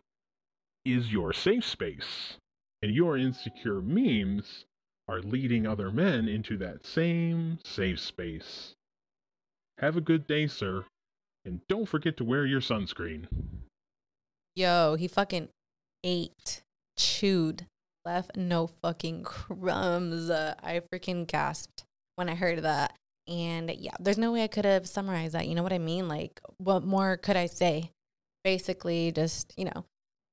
[0.85, 2.37] is your safe space.
[2.81, 4.65] And your insecure memes
[5.07, 8.75] are leading other men into that same safe space.
[9.81, 10.85] Have a good day, sir,
[11.43, 13.25] and don't forget to wear your sunscreen.
[14.55, 15.49] Yo, he fucking
[16.03, 16.61] ate,
[16.99, 17.65] chewed,
[18.05, 20.29] left no fucking crumbs.
[20.29, 21.83] I freaking gasped
[22.15, 22.93] when I heard that.
[23.27, 25.47] And yeah, there's no way I could have summarized that.
[25.47, 26.07] You know what I mean?
[26.07, 27.89] Like, what more could I say?
[28.43, 29.85] Basically, just, you know,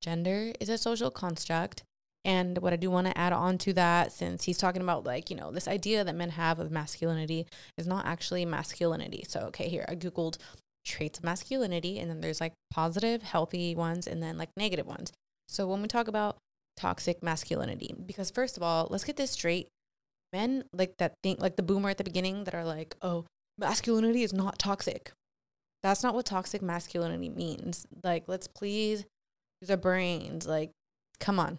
[0.03, 1.85] gender is a social construct.
[2.29, 5.31] And what I do want to add on to that, since he's talking about like,
[5.31, 7.47] you know, this idea that men have of masculinity
[7.79, 9.25] is not actually masculinity.
[9.27, 10.37] So, okay, here I Googled
[10.85, 15.11] traits of masculinity, and then there's like positive, healthy ones, and then like negative ones.
[15.49, 16.37] So, when we talk about
[16.77, 19.69] toxic masculinity, because first of all, let's get this straight.
[20.31, 23.25] Men like that think, like the boomer at the beginning that are like, oh,
[23.57, 25.13] masculinity is not toxic.
[25.83, 27.87] That's not what toxic masculinity means.
[28.05, 29.07] Like, let's please
[29.63, 30.47] use our brains.
[30.47, 30.73] Like,
[31.21, 31.59] come on.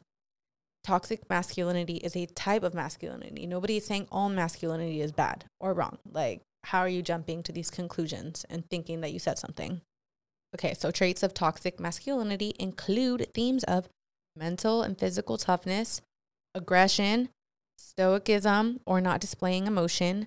[0.90, 3.46] Toxic masculinity is a type of masculinity.
[3.46, 6.00] Nobody is saying all masculinity is bad or wrong.
[6.12, 9.82] Like, how are you jumping to these conclusions and thinking that you said something?
[10.56, 13.88] Okay, so traits of toxic masculinity include themes of
[14.36, 16.02] mental and physical toughness,
[16.56, 17.30] aggression,
[17.78, 20.26] stoicism or not displaying emotion,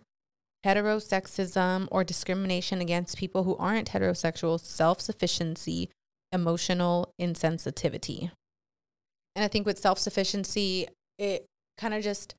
[0.65, 5.91] heterosexism or discrimination against people who aren't heterosexual, self sufficiency,
[6.31, 8.31] emotional insensitivity.
[9.35, 11.47] And I think with self sufficiency, it
[11.79, 12.35] kind of just,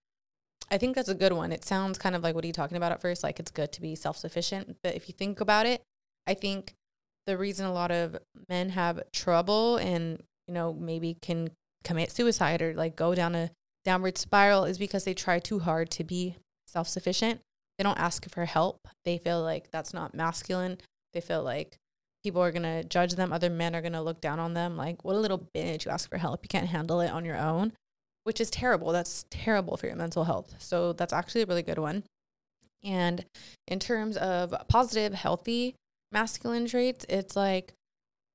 [0.71, 1.51] I think that's a good one.
[1.51, 3.23] It sounds kind of like what are you talking about at first?
[3.23, 4.77] Like it's good to be self sufficient.
[4.84, 5.82] But if you think about it,
[6.27, 6.73] I think
[7.25, 8.17] the reason a lot of
[8.49, 11.49] men have trouble and, you know, maybe can
[11.84, 13.51] commit suicide or like go down a
[13.84, 16.36] downward spiral is because they try too hard to be
[16.67, 17.41] self sufficient.
[17.77, 18.88] They don't ask for help.
[19.03, 20.77] They feel like that's not masculine.
[21.13, 21.77] They feel like
[22.24, 23.34] people are going to judge them.
[23.34, 24.78] Other men are going to look down on them.
[24.78, 25.86] Like, what a little bitch.
[25.86, 26.44] You ask for help.
[26.44, 27.74] You can't handle it on your own,
[28.24, 28.92] which is terrible.
[28.92, 30.56] That's terrible for your mental health.
[30.60, 32.04] So, that's actually a really good one.
[32.84, 33.26] And
[33.68, 35.76] in terms of positive, healthy
[36.12, 37.74] masculine traits, it's like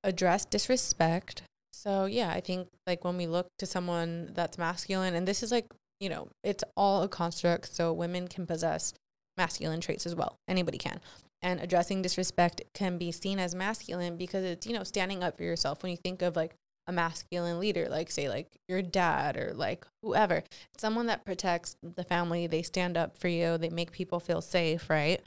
[0.04, 1.42] address disrespect.
[1.72, 5.52] So, yeah, I think like when we look to someone that's masculine, and this is
[5.52, 5.66] like,
[6.00, 7.74] you know, it's all a construct.
[7.74, 8.94] So, women can possess
[9.36, 10.36] masculine traits as well.
[10.48, 11.00] Anybody can
[11.42, 15.44] and addressing disrespect can be seen as masculine because it's you know standing up for
[15.44, 16.54] yourself when you think of like
[16.86, 20.42] a masculine leader like say like your dad or like whoever.
[20.76, 24.88] Someone that protects the family they stand up for you they make people feel safe
[24.88, 25.20] right?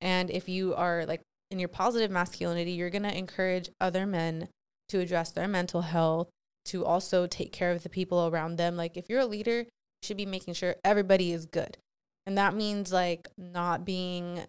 [0.00, 4.48] And if you are like in your positive masculinity you're going to encourage other men
[4.90, 6.28] to address their mental health
[6.66, 8.76] to also take care of the people around them.
[8.76, 11.78] Like if you're a leader you should be making sure everybody is good.
[12.26, 14.42] And that means like not being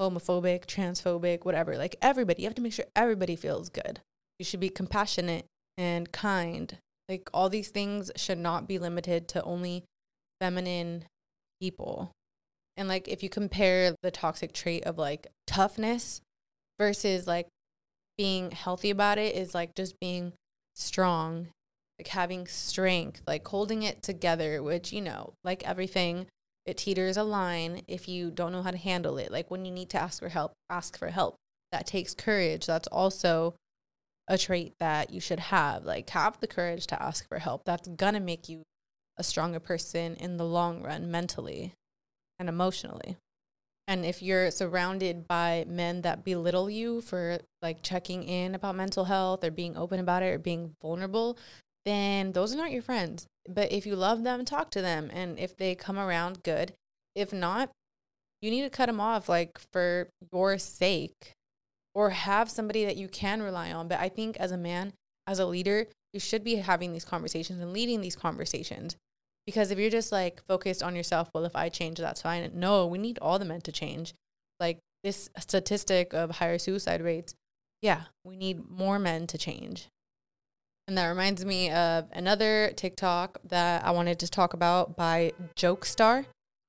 [0.00, 1.76] homophobic, transphobic, whatever.
[1.76, 4.00] Like everybody, you have to make sure everybody feels good.
[4.38, 6.78] You should be compassionate and kind.
[7.08, 9.84] Like all these things should not be limited to only
[10.40, 11.04] feminine
[11.60, 12.12] people.
[12.76, 16.20] And like if you compare the toxic trait of like toughness
[16.78, 17.48] versus like
[18.16, 20.32] being healthy about it is like just being
[20.76, 21.48] strong,
[21.98, 26.26] like having strength, like holding it together, which, you know, like everything,
[26.68, 29.32] it teeters a line if you don't know how to handle it.
[29.32, 31.36] Like when you need to ask for help, ask for help.
[31.72, 32.66] That takes courage.
[32.66, 33.54] That's also
[34.28, 35.86] a trait that you should have.
[35.86, 37.64] Like have the courage to ask for help.
[37.64, 38.64] That's gonna make you
[39.16, 41.72] a stronger person in the long run, mentally
[42.38, 43.16] and emotionally.
[43.86, 49.06] And if you're surrounded by men that belittle you for like checking in about mental
[49.06, 51.38] health or being open about it or being vulnerable,
[51.88, 53.26] then those are not your friends.
[53.48, 55.10] But if you love them, talk to them.
[55.12, 56.74] And if they come around, good.
[57.14, 57.70] If not,
[58.42, 61.32] you need to cut them off, like for your sake,
[61.94, 63.88] or have somebody that you can rely on.
[63.88, 64.92] But I think as a man,
[65.26, 68.96] as a leader, you should be having these conversations and leading these conversations.
[69.46, 72.50] Because if you're just like focused on yourself, well, if I change, that's fine.
[72.54, 74.12] No, we need all the men to change.
[74.60, 77.34] Like this statistic of higher suicide rates,
[77.80, 79.88] yeah, we need more men to change.
[80.88, 86.24] And that reminds me of another TikTok that I wanted to talk about by Jokestar,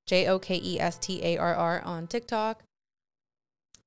[0.07, 2.61] J O K E S T A R R on TikTok.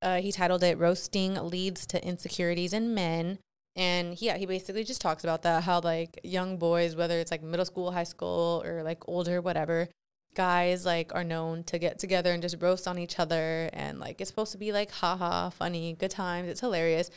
[0.01, 3.41] Uh, he titled it Roasting Leads to Insecurities in Men.
[3.77, 7.43] And yeah, he basically just talks about that how like young boys, whether it's like
[7.43, 9.91] middle school, high school, or like older, whatever,
[10.35, 13.69] guys like are known to get together and just roast on each other.
[13.75, 17.11] And like it's supposed to be like haha, funny, good times, it's hilarious.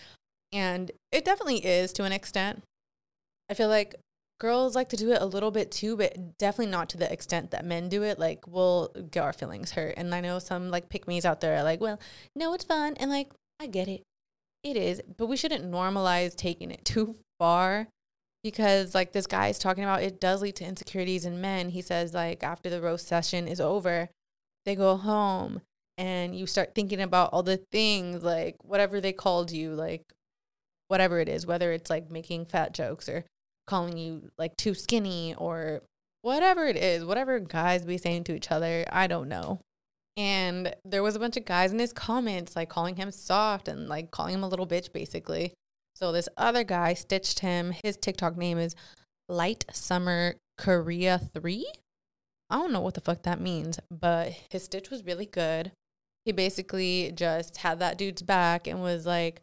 [0.51, 2.62] And it definitely is to an extent.
[3.49, 3.95] I feel like
[4.39, 7.51] girls like to do it a little bit too, but definitely not to the extent
[7.51, 8.19] that men do it.
[8.19, 9.95] Like we'll get our feelings hurt.
[9.97, 11.99] And I know some like pick me's out there are like, well,
[12.36, 12.95] no, it's fun.
[12.97, 14.03] And like, I get it.
[14.63, 15.01] It is.
[15.17, 17.88] But we shouldn't normalize taking it too far
[18.43, 21.69] because like this guy is talking about it does lead to insecurities in men.
[21.69, 24.10] He says like after the roast session is over,
[24.65, 25.62] they go home
[25.97, 30.03] and you start thinking about all the things like whatever they called you, like
[30.88, 33.23] whatever it is, whether it's like making fat jokes or
[33.67, 35.82] calling you like too skinny or
[36.21, 39.62] whatever it is, whatever guys be saying to each other, I don't know.
[40.17, 43.88] And there was a bunch of guys in his comments like calling him soft and
[43.88, 45.54] like calling him a little bitch basically.
[45.95, 47.73] So this other guy stitched him.
[47.84, 48.75] His TikTok name is
[49.30, 51.65] Light Summer Korea 3.
[52.49, 55.71] I don't know what the fuck that means, but his stitch was really good.
[56.25, 59.41] He basically just had that dude's back and was like,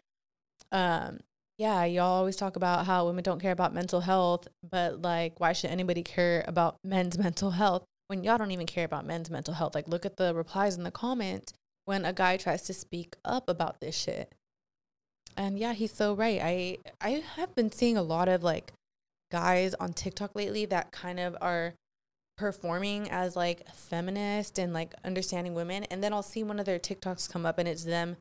[0.70, 1.20] um,
[1.62, 5.52] yeah, y'all always talk about how women don't care about mental health, but like, why
[5.52, 9.54] should anybody care about men's mental health when y'all don't even care about men's mental
[9.54, 9.72] health?
[9.72, 11.52] Like, look at the replies in the comments
[11.84, 14.34] when a guy tries to speak up about this shit.
[15.36, 16.40] And yeah, he's so right.
[16.42, 18.72] I I have been seeing a lot of like
[19.30, 21.74] guys on TikTok lately that kind of are
[22.36, 26.78] performing as like feminist and like understanding women and then I'll see one of their
[26.78, 28.16] TikToks come up and it's them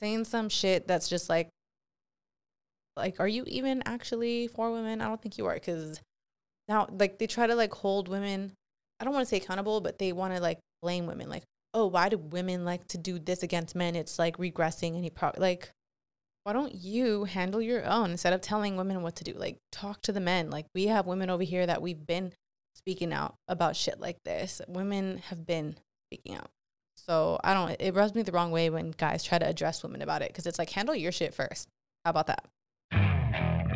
[0.00, 1.48] saying some shit that's just like
[2.96, 6.00] like are you even actually for women i don't think you are because
[6.68, 8.52] now like they try to like hold women
[9.00, 11.86] i don't want to say accountable but they want to like blame women like oh
[11.86, 15.40] why do women like to do this against men it's like regressing and he probably
[15.40, 15.72] like
[16.44, 19.32] why don't you handle your own instead of telling women what to do?
[19.32, 20.50] Like, talk to the men.
[20.50, 22.32] Like, we have women over here that we've been
[22.74, 24.60] speaking out about shit like this.
[24.66, 25.76] Women have been
[26.08, 26.50] speaking out.
[26.96, 30.02] So I don't, it rubs me the wrong way when guys try to address women
[30.02, 31.68] about it because it's like, handle your shit first.
[32.04, 32.44] How about that?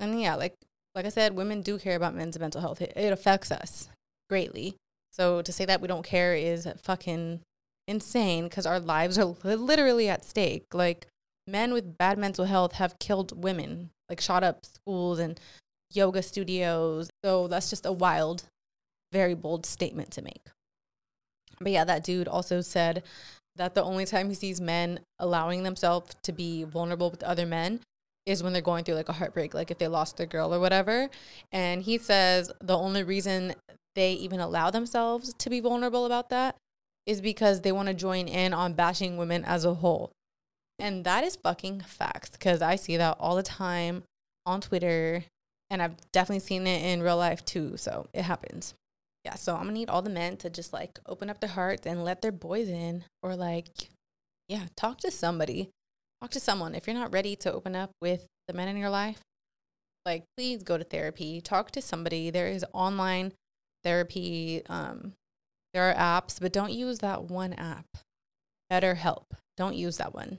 [0.00, 0.54] And yeah, like
[0.94, 2.82] like I said, women do care about men's mental health.
[2.82, 3.88] It, it affects us
[4.28, 4.74] greatly.
[5.12, 7.40] So to say that we don't care is fucking
[7.86, 10.64] insane because our lives are literally at stake.
[10.72, 11.06] Like
[11.46, 15.38] men with bad mental health have killed women, like shot up schools and
[15.92, 17.10] yoga studios.
[17.24, 18.44] So that's just a wild,
[19.12, 20.46] very bold statement to make.
[21.60, 23.02] But yeah, that dude also said
[23.56, 27.80] that the only time he sees men allowing themselves to be vulnerable with other men
[28.30, 30.60] is when they're going through like a heartbreak, like if they lost their girl or
[30.60, 31.08] whatever.
[31.52, 33.54] And he says the only reason
[33.94, 36.56] they even allow themselves to be vulnerable about that
[37.06, 40.12] is because they want to join in on bashing women as a whole.
[40.78, 44.04] And that is fucking facts because I see that all the time
[44.46, 45.24] on Twitter
[45.68, 47.76] and I've definitely seen it in real life too.
[47.76, 48.74] So it happens.
[49.24, 49.34] Yeah.
[49.34, 52.04] So I'm gonna need all the men to just like open up their hearts and
[52.04, 53.68] let their boys in or like,
[54.48, 55.70] yeah, talk to somebody.
[56.20, 56.74] Talk to someone.
[56.74, 59.20] If you're not ready to open up with the men in your life,
[60.04, 61.40] like please go to therapy.
[61.40, 62.30] Talk to somebody.
[62.30, 63.32] There is online
[63.84, 64.62] therapy.
[64.68, 65.12] Um,
[65.72, 67.86] there are apps, but don't use that one app.
[68.70, 69.24] BetterHelp.
[69.56, 70.38] Don't use that one.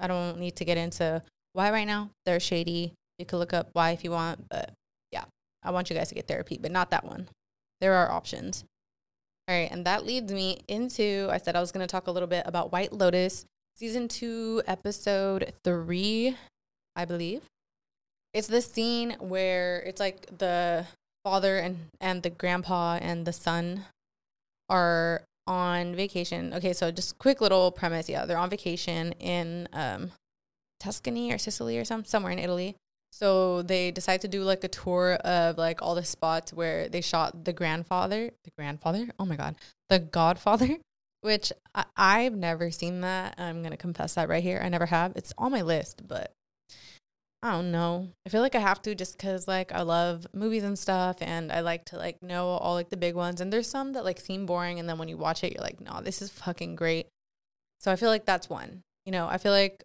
[0.00, 1.22] I don't need to get into
[1.52, 2.10] why right now.
[2.24, 2.94] They're shady.
[3.18, 4.72] You could look up why if you want, but
[5.10, 5.24] yeah,
[5.62, 7.28] I want you guys to get therapy, but not that one.
[7.80, 8.64] There are options.
[9.48, 12.10] All right, and that leads me into I said I was going to talk a
[12.10, 13.44] little bit about White Lotus,
[13.78, 16.36] season 2, episode 3,
[16.96, 17.42] I believe.
[18.34, 20.84] It's this scene where it's like the
[21.24, 23.84] father and and the grandpa and the son
[24.68, 26.52] are on vacation.
[26.54, 28.08] Okay, so just quick little premise.
[28.08, 30.10] Yeah, they're on vacation in um,
[30.80, 32.74] Tuscany or Sicily or some somewhere in Italy.
[33.12, 37.00] So they decide to do like a tour of like all the spots where they
[37.00, 39.08] shot the grandfather, the grandfather.
[39.18, 39.54] Oh my god,
[39.88, 40.76] the Godfather,
[41.20, 43.34] which I, I've never seen that.
[43.38, 44.60] I'm gonna confess that right here.
[44.62, 45.12] I never have.
[45.16, 46.32] It's on my list, but
[47.42, 48.08] I don't know.
[48.26, 51.52] I feel like I have to just because like I love movies and stuff and
[51.52, 53.40] I like to like know all like the big ones.
[53.40, 55.80] And there's some that like seem boring and then when you watch it, you're like,
[55.80, 57.06] no, this is fucking great.
[57.78, 58.82] So I feel like that's one.
[59.06, 59.84] You know, I feel like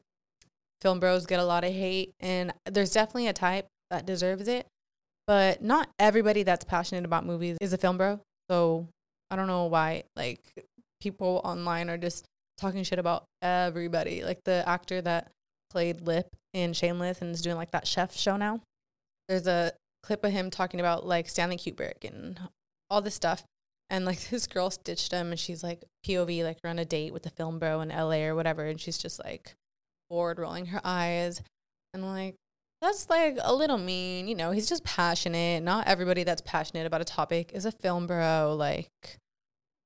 [0.81, 4.65] film bros get a lot of hate and there's definitely a type that deserves it.
[5.27, 8.19] But not everybody that's passionate about movies is a film bro.
[8.49, 8.88] So
[9.29, 10.41] I don't know why like
[11.03, 12.25] people online are just
[12.57, 14.23] talking shit about everybody.
[14.23, 15.31] Like the actor that
[15.69, 18.61] played Lip in Shameless and is doing like that chef show now.
[19.27, 22.39] There's a clip of him talking about like Stanley Kubrick and
[22.89, 23.43] all this stuff.
[23.89, 27.11] And like this girl stitched him and she's like POV, like we're on a date
[27.11, 28.65] with the film bro in LA or whatever.
[28.65, 29.55] And she's just like,
[30.09, 31.41] bored, rolling her eyes.
[31.93, 32.35] And like,
[32.81, 34.27] that's like a little mean.
[34.27, 35.63] You know, he's just passionate.
[35.63, 38.55] Not everybody that's passionate about a topic is a film bro.
[38.57, 38.89] Like,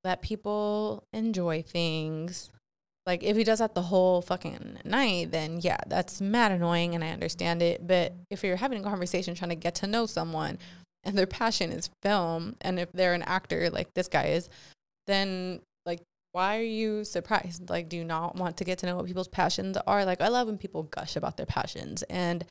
[0.08, 2.50] let people enjoy things.
[3.06, 7.04] Like, if he does that the whole fucking night, then yeah, that's mad annoying and
[7.04, 7.86] I understand it.
[7.86, 10.58] But if you're having a conversation trying to get to know someone
[11.04, 14.50] and their passion is film, and if they're an actor like this guy is,
[15.08, 16.02] then like,
[16.32, 17.70] why are you surprised?
[17.70, 20.06] Like, do you not want to get to know what people's passions are?
[20.06, 22.46] Like, I love when people gush about their passions, and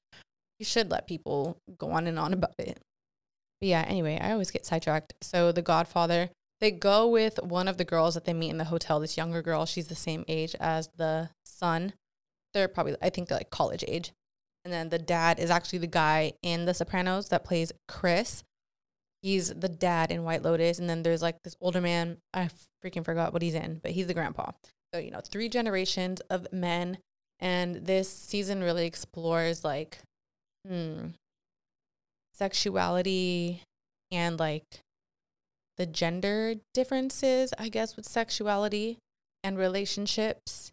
[0.59, 2.79] you should let people go on and on about it.
[3.61, 5.15] But yeah, anyway, I always get sidetracked.
[5.23, 6.31] So, The Godfather,
[6.61, 9.43] they go with one of the girls that they meet in the hotel, this younger
[9.43, 9.67] girl.
[9.67, 11.93] She's the same age as the son.
[12.55, 14.13] They're probably, I think they're like college age.
[14.65, 18.43] And then the dad is actually the guy in The Sopranos that plays Chris.
[19.23, 20.79] He's the dad in White Lotus.
[20.79, 22.19] And then there's like this older man.
[22.33, 22.49] I
[22.85, 24.51] freaking forgot what he's in, but he's the grandpa.
[24.93, 26.99] So, you know, three generations of men.
[27.39, 29.99] And this season really explores like,
[30.67, 31.09] hmm,
[32.33, 33.63] sexuality
[34.11, 34.65] and like
[35.77, 38.99] the gender differences, I guess, with sexuality
[39.43, 40.73] and relationships.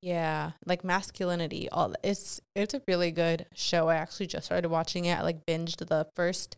[0.00, 1.68] Yeah, like masculinity.
[1.70, 3.88] All it's it's a really good show.
[3.88, 5.18] I actually just started watching it.
[5.18, 6.56] I like binged the first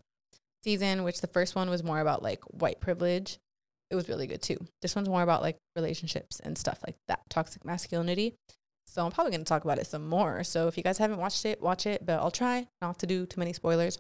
[0.63, 3.39] season, which the first one was more about like white privilege.
[3.91, 4.57] It was really good too.
[4.81, 8.35] This one's more about like relationships and stuff like that, toxic masculinity.
[8.87, 10.43] So I'm probably going to talk about it some more.
[10.45, 13.27] So if you guys haven't watched it, watch it, but I'll try not to do
[13.27, 13.99] too many spoilers.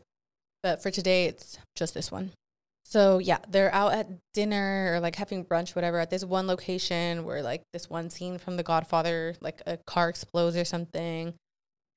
[0.62, 2.32] But for today, it's just this one.
[2.84, 7.24] So yeah, they're out at dinner or like having brunch, whatever, at this one location
[7.24, 11.34] where like this one scene from The Godfather, like a car explodes or something,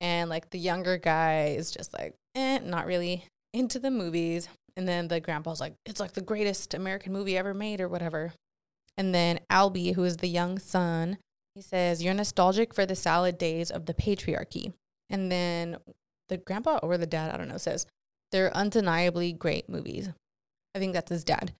[0.00, 4.48] and like the younger guy is just like, eh, not really into the movies.
[4.76, 8.32] And then the grandpa's like, it's like the greatest American movie ever made or whatever.
[8.96, 11.18] And then Albie, who is the young son,
[11.54, 14.72] he says, You're nostalgic for the salad days of the patriarchy.
[15.10, 15.78] And then
[16.28, 17.86] the grandpa or the dad, I don't know, says,
[18.30, 20.10] They're undeniably great movies.
[20.74, 21.52] I think that's his dad.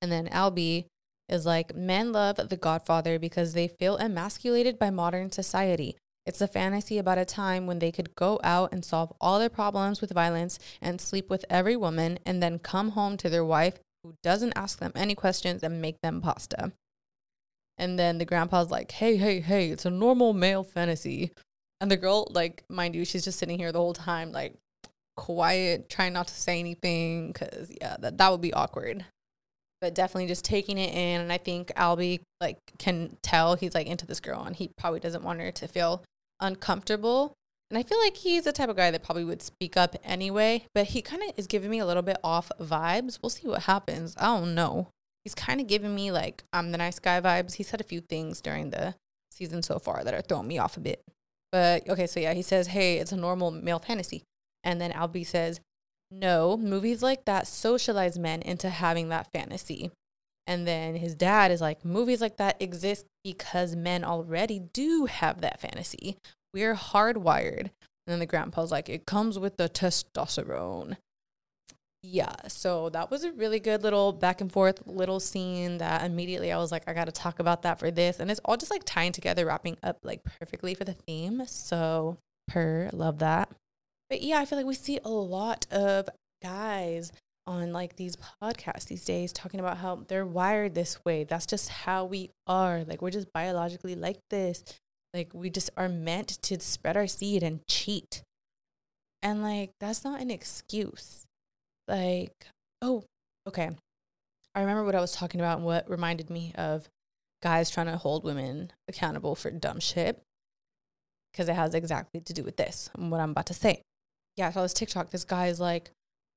[0.00, 0.86] And then Albie
[1.28, 5.96] is like, men love The Godfather because they feel emasculated by modern society.
[6.26, 9.50] It's a fantasy about a time when they could go out and solve all their
[9.50, 13.78] problems with violence and sleep with every woman and then come home to their wife
[14.02, 16.72] who doesn't ask them any questions and make them pasta.
[17.76, 21.32] And then the grandpa's like, hey, hey, hey, it's a normal male fantasy.
[21.80, 24.54] And the girl, like, mind you, she's just sitting here the whole time, like,
[25.16, 29.04] quiet, trying not to say anything because yeah, that that would be awkward.
[29.80, 33.86] But definitely just taking it in, and I think Albie like can tell he's like
[33.86, 36.02] into this girl, and he probably doesn't want her to feel
[36.40, 37.34] uncomfortable.
[37.70, 40.64] And I feel like he's the type of guy that probably would speak up anyway,
[40.74, 43.18] but he kind of is giving me a little bit off vibes.
[43.22, 44.14] We'll see what happens.
[44.18, 44.88] I don't know.
[45.24, 47.54] He's kind of giving me like I'm the nice guy vibes.
[47.54, 48.94] He said a few things during the
[49.30, 51.02] season so far that are throwing me off a bit.
[51.50, 54.22] But okay, so yeah, he says, "Hey, it's a normal male fantasy."
[54.64, 55.60] And then Albie says,
[56.10, 59.90] no, movies like that socialize men into having that fantasy.
[60.46, 65.40] And then his dad is like, movies like that exist because men already do have
[65.40, 66.16] that fantasy.
[66.52, 67.70] We're hardwired.
[68.06, 70.96] And then the grandpa's like, it comes with the testosterone.
[72.02, 76.52] Yeah, so that was a really good little back and forth little scene that immediately
[76.52, 78.20] I was like, I got to talk about that for this.
[78.20, 81.44] And it's all just like tying together, wrapping up like perfectly for the theme.
[81.46, 83.48] So, per, love that.
[84.10, 86.08] But yeah, I feel like we see a lot of
[86.42, 87.10] guys
[87.46, 91.24] on like these podcasts these days talking about how they're wired this way.
[91.24, 92.84] That's just how we are.
[92.84, 94.64] Like we're just biologically like this.
[95.12, 98.22] Like we just are meant to spread our seed and cheat.
[99.22, 101.24] And like that's not an excuse.
[101.86, 102.32] Like,
[102.82, 103.04] oh,
[103.46, 103.70] okay.
[104.54, 106.88] I remember what I was talking about and what reminded me of
[107.42, 110.20] guys trying to hold women accountable for dumb shit.
[111.32, 113.82] Because it has exactly to do with this and what I'm about to say
[114.36, 115.10] yeah, I saw this TikTok.
[115.10, 115.90] This guy is like,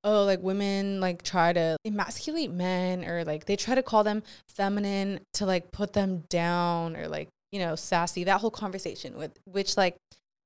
[0.03, 4.23] oh, like women like try to emasculate men or like they try to call them
[4.49, 8.23] feminine to like put them down or like, you know, sassy.
[8.23, 9.97] That whole conversation with which like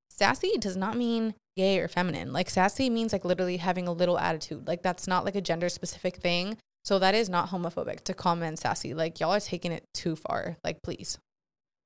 [0.09, 2.31] sassy does not mean gay or feminine.
[2.31, 4.67] Like sassy means like literally having a little attitude.
[4.67, 6.57] Like that's not like a gender specific thing.
[6.83, 8.93] So that is not homophobic to men sassy.
[8.93, 10.57] Like y'all are taking it too far.
[10.63, 11.19] Like please.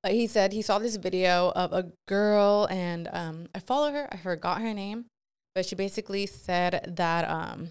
[0.02, 4.08] But he said he saw this video of a girl and um I follow her.
[4.12, 5.06] I forgot her name
[5.56, 7.70] but she basically said that um,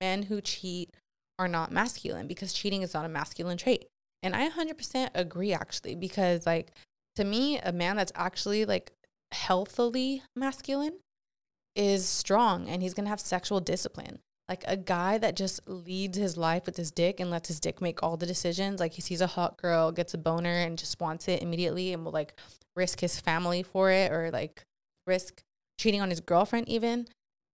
[0.00, 0.94] men who cheat
[1.40, 3.86] are not masculine because cheating is not a masculine trait.
[4.22, 6.70] And I 100% agree actually because like
[7.16, 8.92] to me a man that's actually like
[9.32, 11.00] healthily masculine
[11.74, 14.20] is strong and he's to have sexual discipline.
[14.48, 17.80] Like a guy that just leads his life with his dick and lets his dick
[17.80, 18.78] make all the decisions.
[18.78, 22.04] Like he sees a hot girl, gets a boner, and just wants it immediately and
[22.04, 22.34] will like
[22.76, 24.62] risk his family for it or like
[25.08, 25.42] risk
[25.78, 27.08] cheating on his girlfriend, even.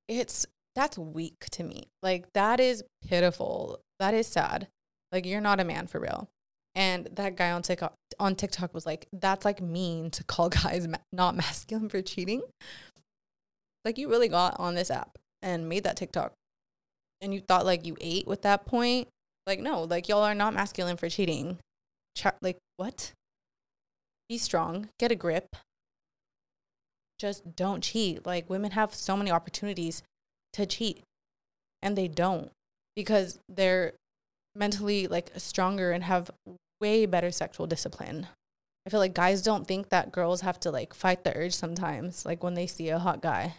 [0.08, 1.88] It's that's weak to me.
[2.02, 3.80] Like that is pitiful.
[3.98, 4.68] That is sad.
[5.12, 6.28] Like you're not a man for real.
[6.74, 10.86] And that guy on TikTok on TikTok was like, "That's like mean to call guys
[10.86, 12.42] ma- not masculine for cheating."
[13.84, 16.32] Like you really got on this app and made that TikTok,
[17.20, 19.08] and you thought like you ate with that point.
[19.46, 21.58] Like no, like y'all are not masculine for cheating.
[22.16, 23.12] Ch- like what?
[24.28, 24.90] Be strong.
[25.00, 25.56] Get a grip.
[27.20, 28.24] Just don't cheat.
[28.24, 30.02] Like women have so many opportunities
[30.54, 31.02] to cheat,
[31.82, 32.50] and they don't
[32.96, 33.92] because they're
[34.56, 36.30] mentally like stronger and have
[36.80, 38.26] way better sexual discipline.
[38.86, 42.24] I feel like guys don't think that girls have to like fight the urge sometimes,
[42.24, 43.56] like when they see a hot guy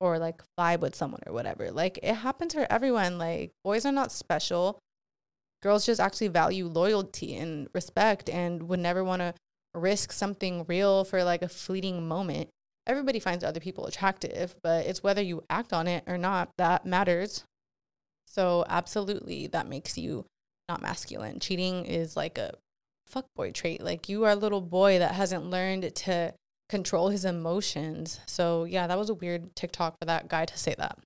[0.00, 1.72] or like vibe with someone or whatever.
[1.72, 3.18] Like it happens for everyone.
[3.18, 4.78] Like boys are not special.
[5.62, 9.34] Girls just actually value loyalty and respect and would never want to
[9.74, 12.48] risk something real for like a fleeting moment.
[12.86, 16.86] Everybody finds other people attractive, but it's whether you act on it or not that
[16.86, 17.44] matters.
[18.26, 20.24] So, absolutely, that makes you
[20.68, 21.40] not masculine.
[21.40, 22.54] Cheating is like a
[23.12, 23.82] fuckboy trait.
[23.82, 26.34] Like, you are a little boy that hasn't learned to
[26.68, 28.20] control his emotions.
[28.26, 30.98] So, yeah, that was a weird TikTok for that guy to say that.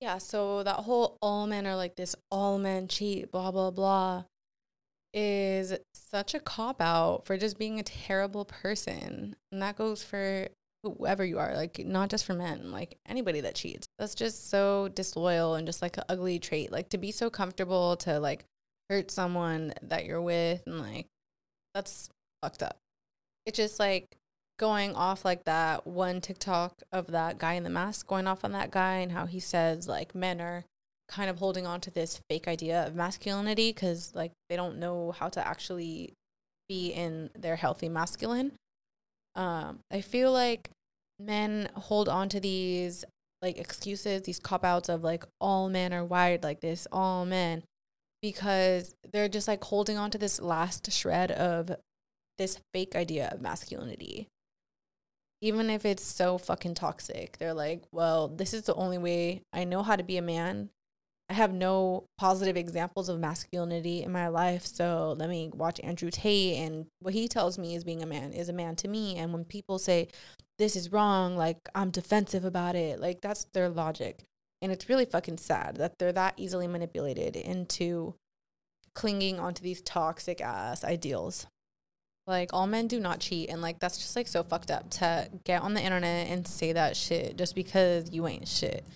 [0.00, 4.24] Yeah, so that whole all men are like this, all men cheat, blah, blah, blah,
[5.14, 9.36] is such a cop out for just being a terrible person.
[9.52, 10.48] And that goes for
[10.82, 13.86] whoever you are, like not just for men, like anybody that cheats.
[13.98, 16.72] That's just so disloyal and just like an ugly trait.
[16.72, 18.44] Like to be so comfortable to like
[18.90, 21.06] hurt someone that you're with and like
[21.74, 22.10] that's
[22.42, 22.76] fucked up.
[23.46, 24.16] It's just like
[24.58, 28.52] going off like that one TikTok of that guy in the mask going off on
[28.52, 30.64] that guy and how he says like men are
[31.08, 35.12] kind of holding on to this fake idea of masculinity because like they don't know
[35.12, 36.14] how to actually
[36.68, 38.52] be in their healthy masculine
[39.36, 40.70] um, I feel like
[41.18, 43.04] men hold on to these
[43.42, 47.62] like excuses, these cop outs of like all men are wired like this, all men,
[48.22, 51.74] because they're just like holding on to this last shred of
[52.38, 54.28] this fake idea of masculinity.
[55.40, 59.64] Even if it's so fucking toxic, they're like, well, this is the only way I
[59.64, 60.70] know how to be a man.
[61.30, 64.66] I have no positive examples of masculinity in my life.
[64.66, 66.58] So let me watch Andrew Tate.
[66.58, 69.16] And what he tells me is being a man is a man to me.
[69.16, 70.08] And when people say,
[70.58, 74.24] this is wrong, like I'm defensive about it, like that's their logic.
[74.60, 78.14] And it's really fucking sad that they're that easily manipulated into
[78.94, 81.46] clinging onto these toxic ass ideals.
[82.26, 85.28] Like all men do not cheat and like that's just like so fucked up to
[85.44, 88.86] get on the internet and say that shit just because you ain't shit.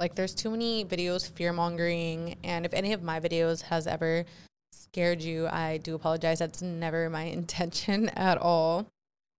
[0.00, 4.24] Like there's too many videos fear mongering and if any of my videos has ever
[4.72, 6.40] scared you, I do apologize.
[6.40, 8.86] That's never my intention at all.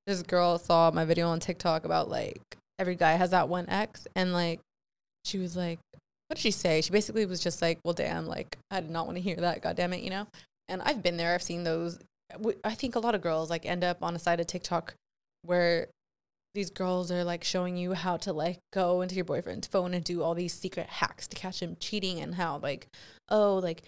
[0.07, 2.41] This girl saw my video on TikTok about like
[2.79, 4.59] every guy has that one ex and like
[5.23, 5.79] she was like
[6.27, 6.81] what did she say?
[6.81, 9.61] She basically was just like, well damn, like I did not want to hear that,
[9.61, 10.27] god damn it, you know?
[10.67, 11.99] And I've been there, I've seen those
[12.63, 14.95] I think a lot of girls like end up on a side of TikTok
[15.43, 15.87] where
[16.55, 20.03] these girls are like showing you how to like go into your boyfriend's phone and
[20.03, 22.87] do all these secret hacks to catch him cheating and how like
[23.29, 23.83] oh like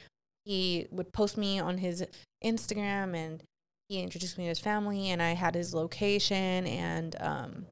[0.46, 2.06] he would post me on his
[2.44, 3.44] Instagram and
[3.90, 7.66] he introduced me to his family and I had his location and um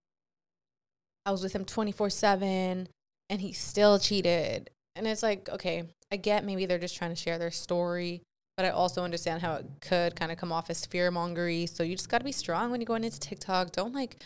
[1.25, 2.87] I was with him 24/7
[3.29, 4.69] and he still cheated.
[4.95, 8.21] And it's like, okay, I get maybe they're just trying to share their story,
[8.55, 11.67] but I also understand how it could kind of come off as fear mongery.
[11.67, 13.71] So you just got to be strong when you're going into TikTok.
[13.71, 14.23] Don't like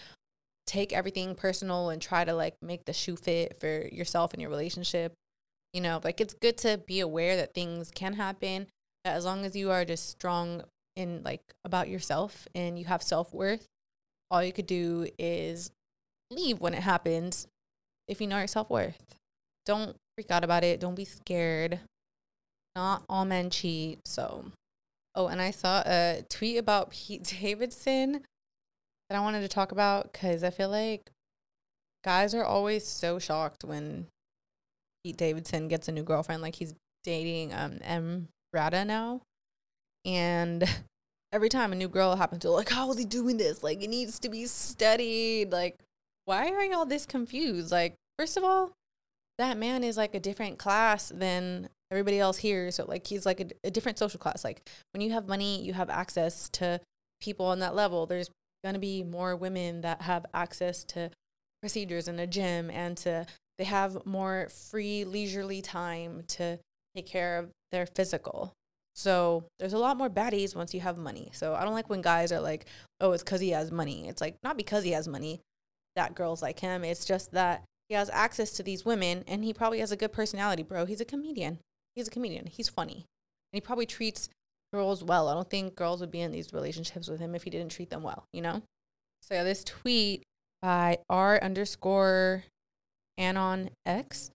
[0.69, 4.51] take everything personal and try to like make the shoe fit for yourself and your
[4.51, 5.13] relationship.
[5.73, 8.67] You know, like it's good to be aware that things can happen.
[9.03, 10.63] As long as you are just strong
[10.95, 13.65] in like about yourself and you have self worth,
[14.29, 15.71] all you could do is
[16.29, 17.47] leave when it happens
[18.07, 19.15] if you know your self worth.
[19.65, 20.79] Don't freak out about it.
[20.79, 21.79] Don't be scared.
[22.75, 23.99] Not all men cheat.
[24.05, 24.45] So,
[25.15, 28.21] oh, and I saw a tweet about Pete Davidson
[29.09, 31.09] that I wanted to talk about because I feel like
[32.03, 34.07] guys are always so shocked when
[35.03, 36.41] Pete Davidson gets a new girlfriend.
[36.41, 39.21] Like he's dating um M Rada now,
[40.05, 40.63] and
[41.31, 43.63] every time a new girl happens to like, how is he doing this?
[43.63, 45.51] Like it needs to be studied.
[45.51, 45.79] Like
[46.25, 47.71] why are y'all this confused?
[47.71, 48.71] Like first of all,
[49.39, 52.69] that man is like a different class than everybody else here.
[52.69, 54.43] So like he's like a, a different social class.
[54.43, 56.81] Like when you have money, you have access to
[57.19, 58.05] people on that level.
[58.05, 58.29] There's
[58.63, 61.11] going to be more women that have access to
[61.61, 63.25] procedures in a gym and to
[63.57, 66.57] they have more free, leisurely time to
[66.95, 68.53] take care of their physical.
[68.95, 71.29] So there's a lot more baddies once you have money.
[71.33, 72.65] So I don't like when guys are like,
[73.01, 74.07] oh, it's because he has money.
[74.07, 75.41] It's like, not because he has money
[75.95, 76.83] that girls like him.
[76.85, 80.13] It's just that he has access to these women and he probably has a good
[80.13, 80.85] personality, bro.
[80.85, 81.59] He's a comedian.
[81.95, 82.47] He's a comedian.
[82.47, 83.05] He's funny.
[83.51, 84.29] And he probably treats
[84.73, 85.27] girls well.
[85.27, 87.89] I don't think girls would be in these relationships with him if he didn't treat
[87.89, 88.61] them well, you know?
[89.21, 90.23] So yeah, this tweet
[90.61, 92.43] by R underscore
[93.17, 94.31] Anon X.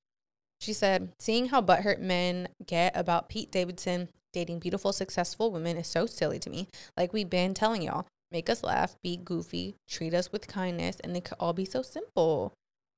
[0.61, 5.87] She said, seeing how butthurt men get about Pete Davidson dating beautiful, successful women is
[5.87, 6.69] so silly to me.
[6.97, 11.17] Like we've been telling y'all, make us laugh, be goofy, treat us with kindness, and
[11.17, 12.53] it could all be so simple.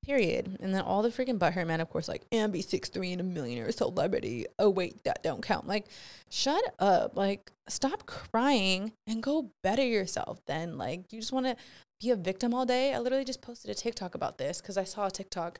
[0.06, 0.58] Period.
[0.60, 3.20] And then all the freaking butthurt men, of course, like, and be six three and
[3.20, 4.46] a millionaire celebrity.
[4.58, 5.66] Oh wait, that don't count.
[5.66, 5.86] Like,
[6.30, 7.16] shut up.
[7.16, 10.38] Like, stop crying and go better yourself.
[10.46, 11.56] Then, like, you just want to
[12.00, 12.94] be a victim all day.
[12.94, 15.58] I literally just posted a TikTok about this because I saw a TikTok.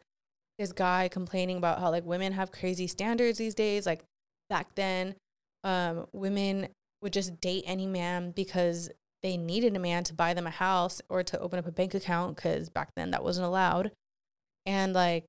[0.59, 3.85] This guy complaining about how like women have crazy standards these days.
[3.85, 4.03] Like
[4.49, 5.17] back then,
[5.65, 6.69] um, women
[7.03, 8.91] would just date any man because
[9.23, 11.95] they needed a man to buy them a house or to open up a bank
[11.95, 13.91] account because back then that wasn't allowed.
[14.67, 15.25] And like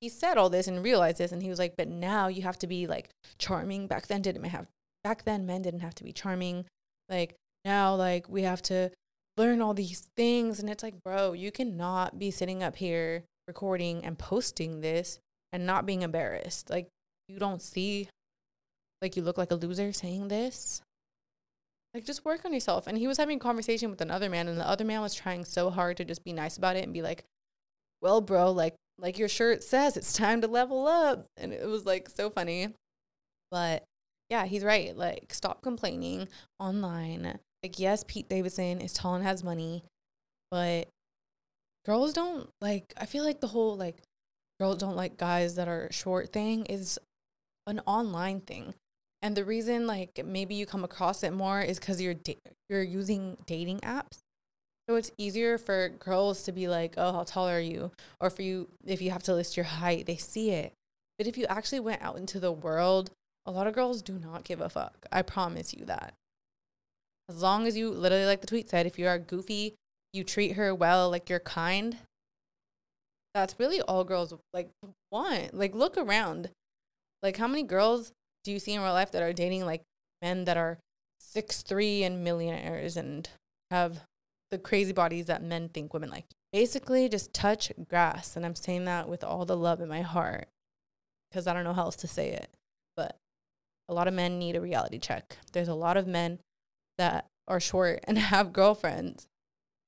[0.00, 2.58] he said all this and realized this and he was like, but now you have
[2.60, 3.86] to be like charming.
[3.86, 4.68] Back then didn't have
[5.04, 6.64] back then men didn't have to be charming.
[7.08, 8.90] Like now like we have to
[9.36, 14.04] learn all these things and it's like, bro, you cannot be sitting up here recording
[14.04, 15.18] and posting this
[15.52, 16.70] and not being embarrassed.
[16.70, 16.88] Like
[17.28, 18.08] you don't see
[19.02, 20.82] like you look like a loser saying this.
[21.92, 22.86] Like just work on yourself.
[22.86, 25.44] And he was having a conversation with another man and the other man was trying
[25.44, 27.24] so hard to just be nice about it and be like,
[28.02, 31.86] "Well, bro, like like your shirt says, it's time to level up." And it was
[31.86, 32.68] like so funny.
[33.50, 33.84] But
[34.28, 34.96] yeah, he's right.
[34.96, 36.28] Like stop complaining
[36.58, 37.38] online.
[37.62, 39.84] Like yes, Pete Davidson is tall and has money,
[40.50, 40.88] but
[41.84, 44.02] girls don't like I feel like the whole like
[44.60, 46.98] girls don't like guys that are short thing is
[47.66, 48.74] an online thing.
[49.22, 52.38] And the reason like maybe you come across it more is cuz you're da-
[52.68, 54.18] you're using dating apps.
[54.90, 58.42] So it's easier for girls to be like, "Oh, how tall are you?" or for
[58.42, 60.72] you if you have to list your height, they see it.
[61.16, 63.12] But if you actually went out into the world,
[63.46, 65.06] a lot of girls do not give a fuck.
[65.12, 66.14] I promise you that.
[67.28, 69.76] As long as you literally like the tweet said, if you are goofy,
[70.12, 71.98] you treat her well, like you're kind.
[73.32, 74.70] That's really all girls like
[75.12, 75.54] want.
[75.54, 76.50] Like look around.
[77.22, 78.10] Like how many girls
[78.42, 79.82] do you see in real life that are dating like
[80.20, 80.80] men that are
[81.20, 83.28] six three and millionaires and
[83.70, 84.00] have
[84.50, 86.26] the crazy bodies that men think women like?
[86.52, 90.48] Basically, just touch grass, and I'm saying that with all the love in my heart
[91.30, 92.50] because I don't know how else to say it.
[92.96, 93.16] But
[93.88, 95.36] a lot of men need a reality check.
[95.52, 96.40] There's a lot of men
[96.98, 99.26] that are short and have girlfriends.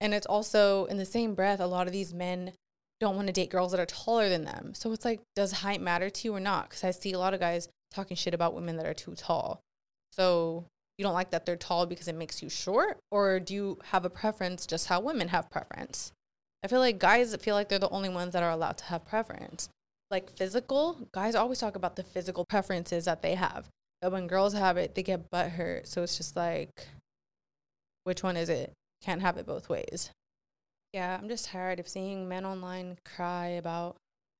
[0.00, 2.52] And it's also in the same breath, a lot of these men
[3.00, 4.72] don't want to date girls that are taller than them.
[4.74, 6.68] So it's like, does height matter to you or not?
[6.68, 9.60] Because I see a lot of guys talking shit about women that are too tall.
[10.12, 10.66] So
[11.02, 13.00] you don't like that they're tall because it makes you short?
[13.10, 16.12] Or do you have a preference just how women have preference?
[16.62, 19.04] I feel like guys feel like they're the only ones that are allowed to have
[19.04, 19.68] preference.
[20.12, 23.66] Like physical, guys always talk about the physical preferences that they have.
[24.00, 25.88] But when girls have it, they get butt hurt.
[25.88, 26.70] So it's just like,
[28.04, 28.72] which one is it?
[29.02, 30.10] Can't have it both ways.
[30.92, 33.96] Yeah, I'm just tired of seeing men online cry about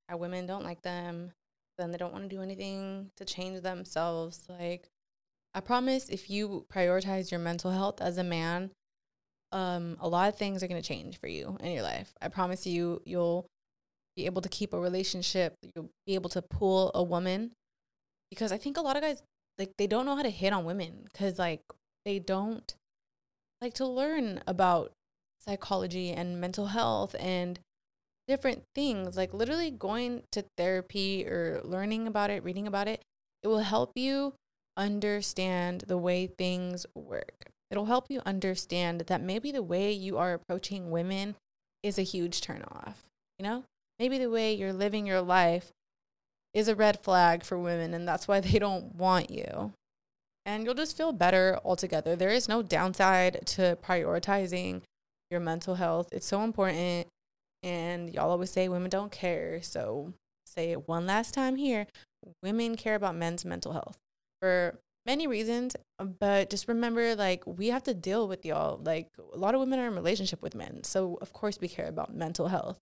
[0.07, 1.33] how women don't like them,
[1.77, 4.45] then they don't want to do anything to change themselves.
[4.47, 4.87] Like,
[5.53, 8.71] I promise if you prioritize your mental health as a man,
[9.51, 12.13] um, a lot of things are going to change for you in your life.
[12.21, 13.45] I promise you, you'll
[14.15, 17.51] be able to keep a relationship, you'll be able to pull a woman
[18.29, 19.21] because I think a lot of guys
[19.59, 21.61] like they don't know how to hit on women cuz like
[22.03, 22.73] they don't
[23.61, 24.91] like to learn about
[25.39, 27.59] psychology and mental health and
[28.27, 33.03] different things like literally going to therapy or learning about it reading about it
[33.43, 34.33] it will help you
[34.77, 37.49] understand the way things work.
[37.71, 41.35] It'll help you understand that maybe the way you are approaching women
[41.81, 42.95] is a huge turnoff
[43.37, 43.63] you know?
[43.99, 45.71] Maybe the way you're living your life
[46.53, 49.73] is a red flag for women and that's why they don't want you.
[50.45, 52.15] And you'll just feel better altogether.
[52.15, 54.81] There is no downside to prioritizing
[55.31, 56.09] your mental health.
[56.11, 57.07] It's so important
[57.61, 59.61] and y'all always say women don't care.
[59.61, 60.13] So
[60.45, 61.87] say it one last time here.
[62.41, 63.97] Women care about men's mental health
[64.43, 65.73] for many reasons,
[66.19, 68.77] but just remember like we have to deal with y'all.
[68.83, 70.83] Like a lot of women are in relationship with men.
[70.83, 72.77] So of course we care about mental health.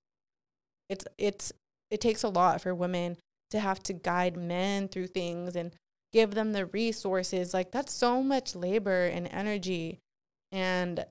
[0.89, 1.53] It's it's
[1.91, 3.17] it takes a lot for women
[3.51, 5.71] to have to guide men through things and
[6.11, 7.53] give them the resources.
[7.53, 9.99] Like that's so much labor and energy
[10.51, 11.05] and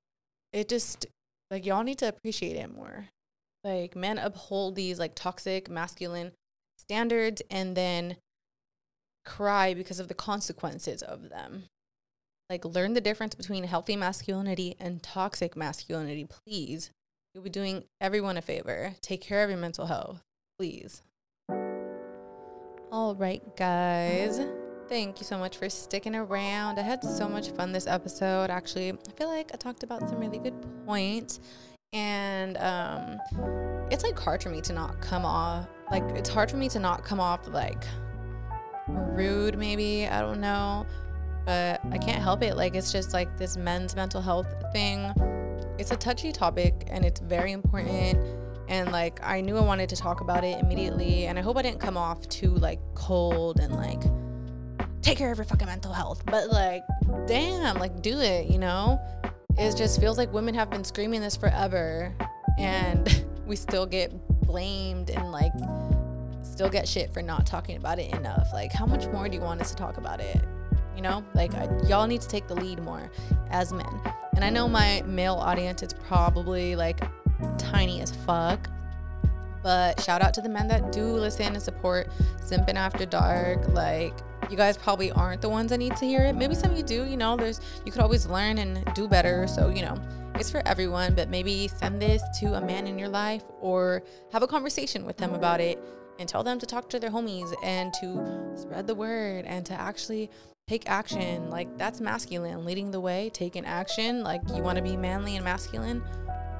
[0.52, 1.06] it just
[1.48, 3.06] like y'all need to appreciate it more
[3.62, 6.32] like men uphold these like toxic masculine
[6.76, 8.16] standards and then
[9.24, 11.64] cry because of the consequences of them.
[12.48, 16.90] Like, learn the difference between healthy masculinity and toxic masculinity, please.
[17.32, 18.94] You'll be doing everyone a favor.
[19.00, 20.20] Take care of your mental health,
[20.58, 21.02] please.
[22.90, 24.40] All right, guys.
[24.88, 26.80] Thank you so much for sticking around.
[26.80, 28.50] I had so much fun this episode.
[28.50, 30.54] Actually, I feel like I talked about some really good
[30.84, 31.38] points.
[31.92, 33.20] And um,
[33.92, 36.80] it's like hard for me to not come off, like, it's hard for me to
[36.80, 37.84] not come off like
[38.94, 40.06] rude, maybe.
[40.06, 40.86] I don't know.
[41.46, 42.56] But I can't help it.
[42.56, 45.12] Like, it's just like this men's mental health thing.
[45.78, 48.18] It's a touchy topic and it's very important
[48.70, 51.62] and like I knew I wanted to talk about it immediately and I hope I
[51.62, 54.00] didn't come off too like cold and like
[55.02, 56.82] take care of your fucking mental health but like
[57.26, 59.00] damn like do it you know
[59.58, 62.14] it just feels like women have been screaming this forever
[62.58, 64.12] and we still get
[64.42, 65.52] blamed and like
[66.60, 69.40] still get shit for not talking about it enough like how much more do you
[69.42, 70.44] want us to talk about it
[70.94, 73.10] you know like I, y'all need to take the lead more
[73.48, 74.00] as men
[74.34, 77.00] and i know my male audience is probably like
[77.58, 78.68] tiny as fuck.
[79.62, 82.08] But shout out to the men that do listen and support
[82.42, 83.68] Simpin After Dark.
[83.68, 84.14] Like,
[84.50, 86.34] you guys probably aren't the ones that need to hear it.
[86.34, 89.46] Maybe some of you do, you know, there's you could always learn and do better.
[89.46, 89.96] So, you know,
[90.36, 94.02] it's for everyone, but maybe send this to a man in your life or
[94.32, 95.78] have a conversation with them about it
[96.20, 99.72] and tell them to talk to their homies and to spread the word and to
[99.74, 100.30] actually
[100.68, 101.50] take action.
[101.50, 104.22] Like that's masculine, leading the way, taking action.
[104.22, 106.02] Like you want to be manly and masculine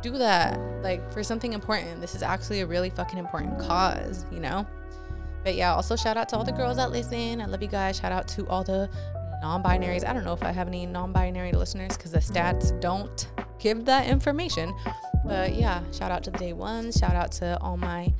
[0.03, 2.01] do that like for something important.
[2.01, 4.67] This is actually a really fucking important cause, you know?
[5.45, 7.41] But yeah, also shout out to all the girls that listen.
[7.41, 7.99] I love you guys.
[7.99, 8.91] Shout out to all the
[9.43, 10.07] non binaries.
[10.07, 13.85] I don't know if I have any non binary listeners because the stats don't give
[13.87, 14.75] that information.
[15.25, 16.97] But yeah, shout out to the day ones.
[16.97, 18.13] Shout out to all my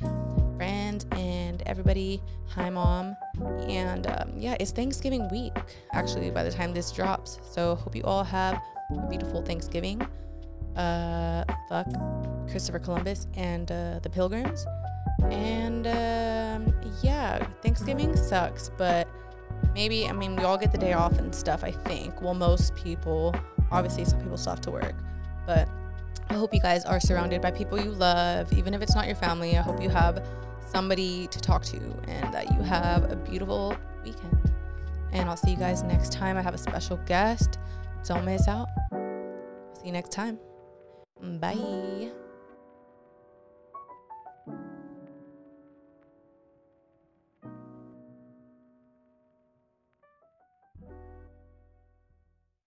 [0.61, 2.21] friends and everybody.
[2.49, 3.17] Hi, mom.
[3.67, 5.57] And um, yeah, it's Thanksgiving week
[5.91, 7.39] actually by the time this drops.
[7.49, 9.99] So hope you all have a beautiful Thanksgiving
[10.75, 11.87] uh, fuck
[12.47, 14.67] Christopher Columbus and uh, the Pilgrims.
[15.31, 19.07] And um, yeah, Thanksgiving sucks, but
[19.73, 22.21] maybe, I mean, we all get the day off and stuff, I think.
[22.21, 23.33] Well, most people,
[23.71, 24.93] obviously, some people still have to work,
[25.47, 25.67] but
[26.29, 29.15] I hope you guys are surrounded by people you love, even if it's not your
[29.15, 29.57] family.
[29.57, 30.23] I hope you have
[30.71, 34.51] somebody to talk to and that you have a beautiful weekend.
[35.11, 36.37] And I'll see you guys next time.
[36.37, 37.59] I have a special guest.
[38.05, 38.69] Don't miss out.
[39.73, 40.39] See you next time.
[41.39, 42.11] Bye.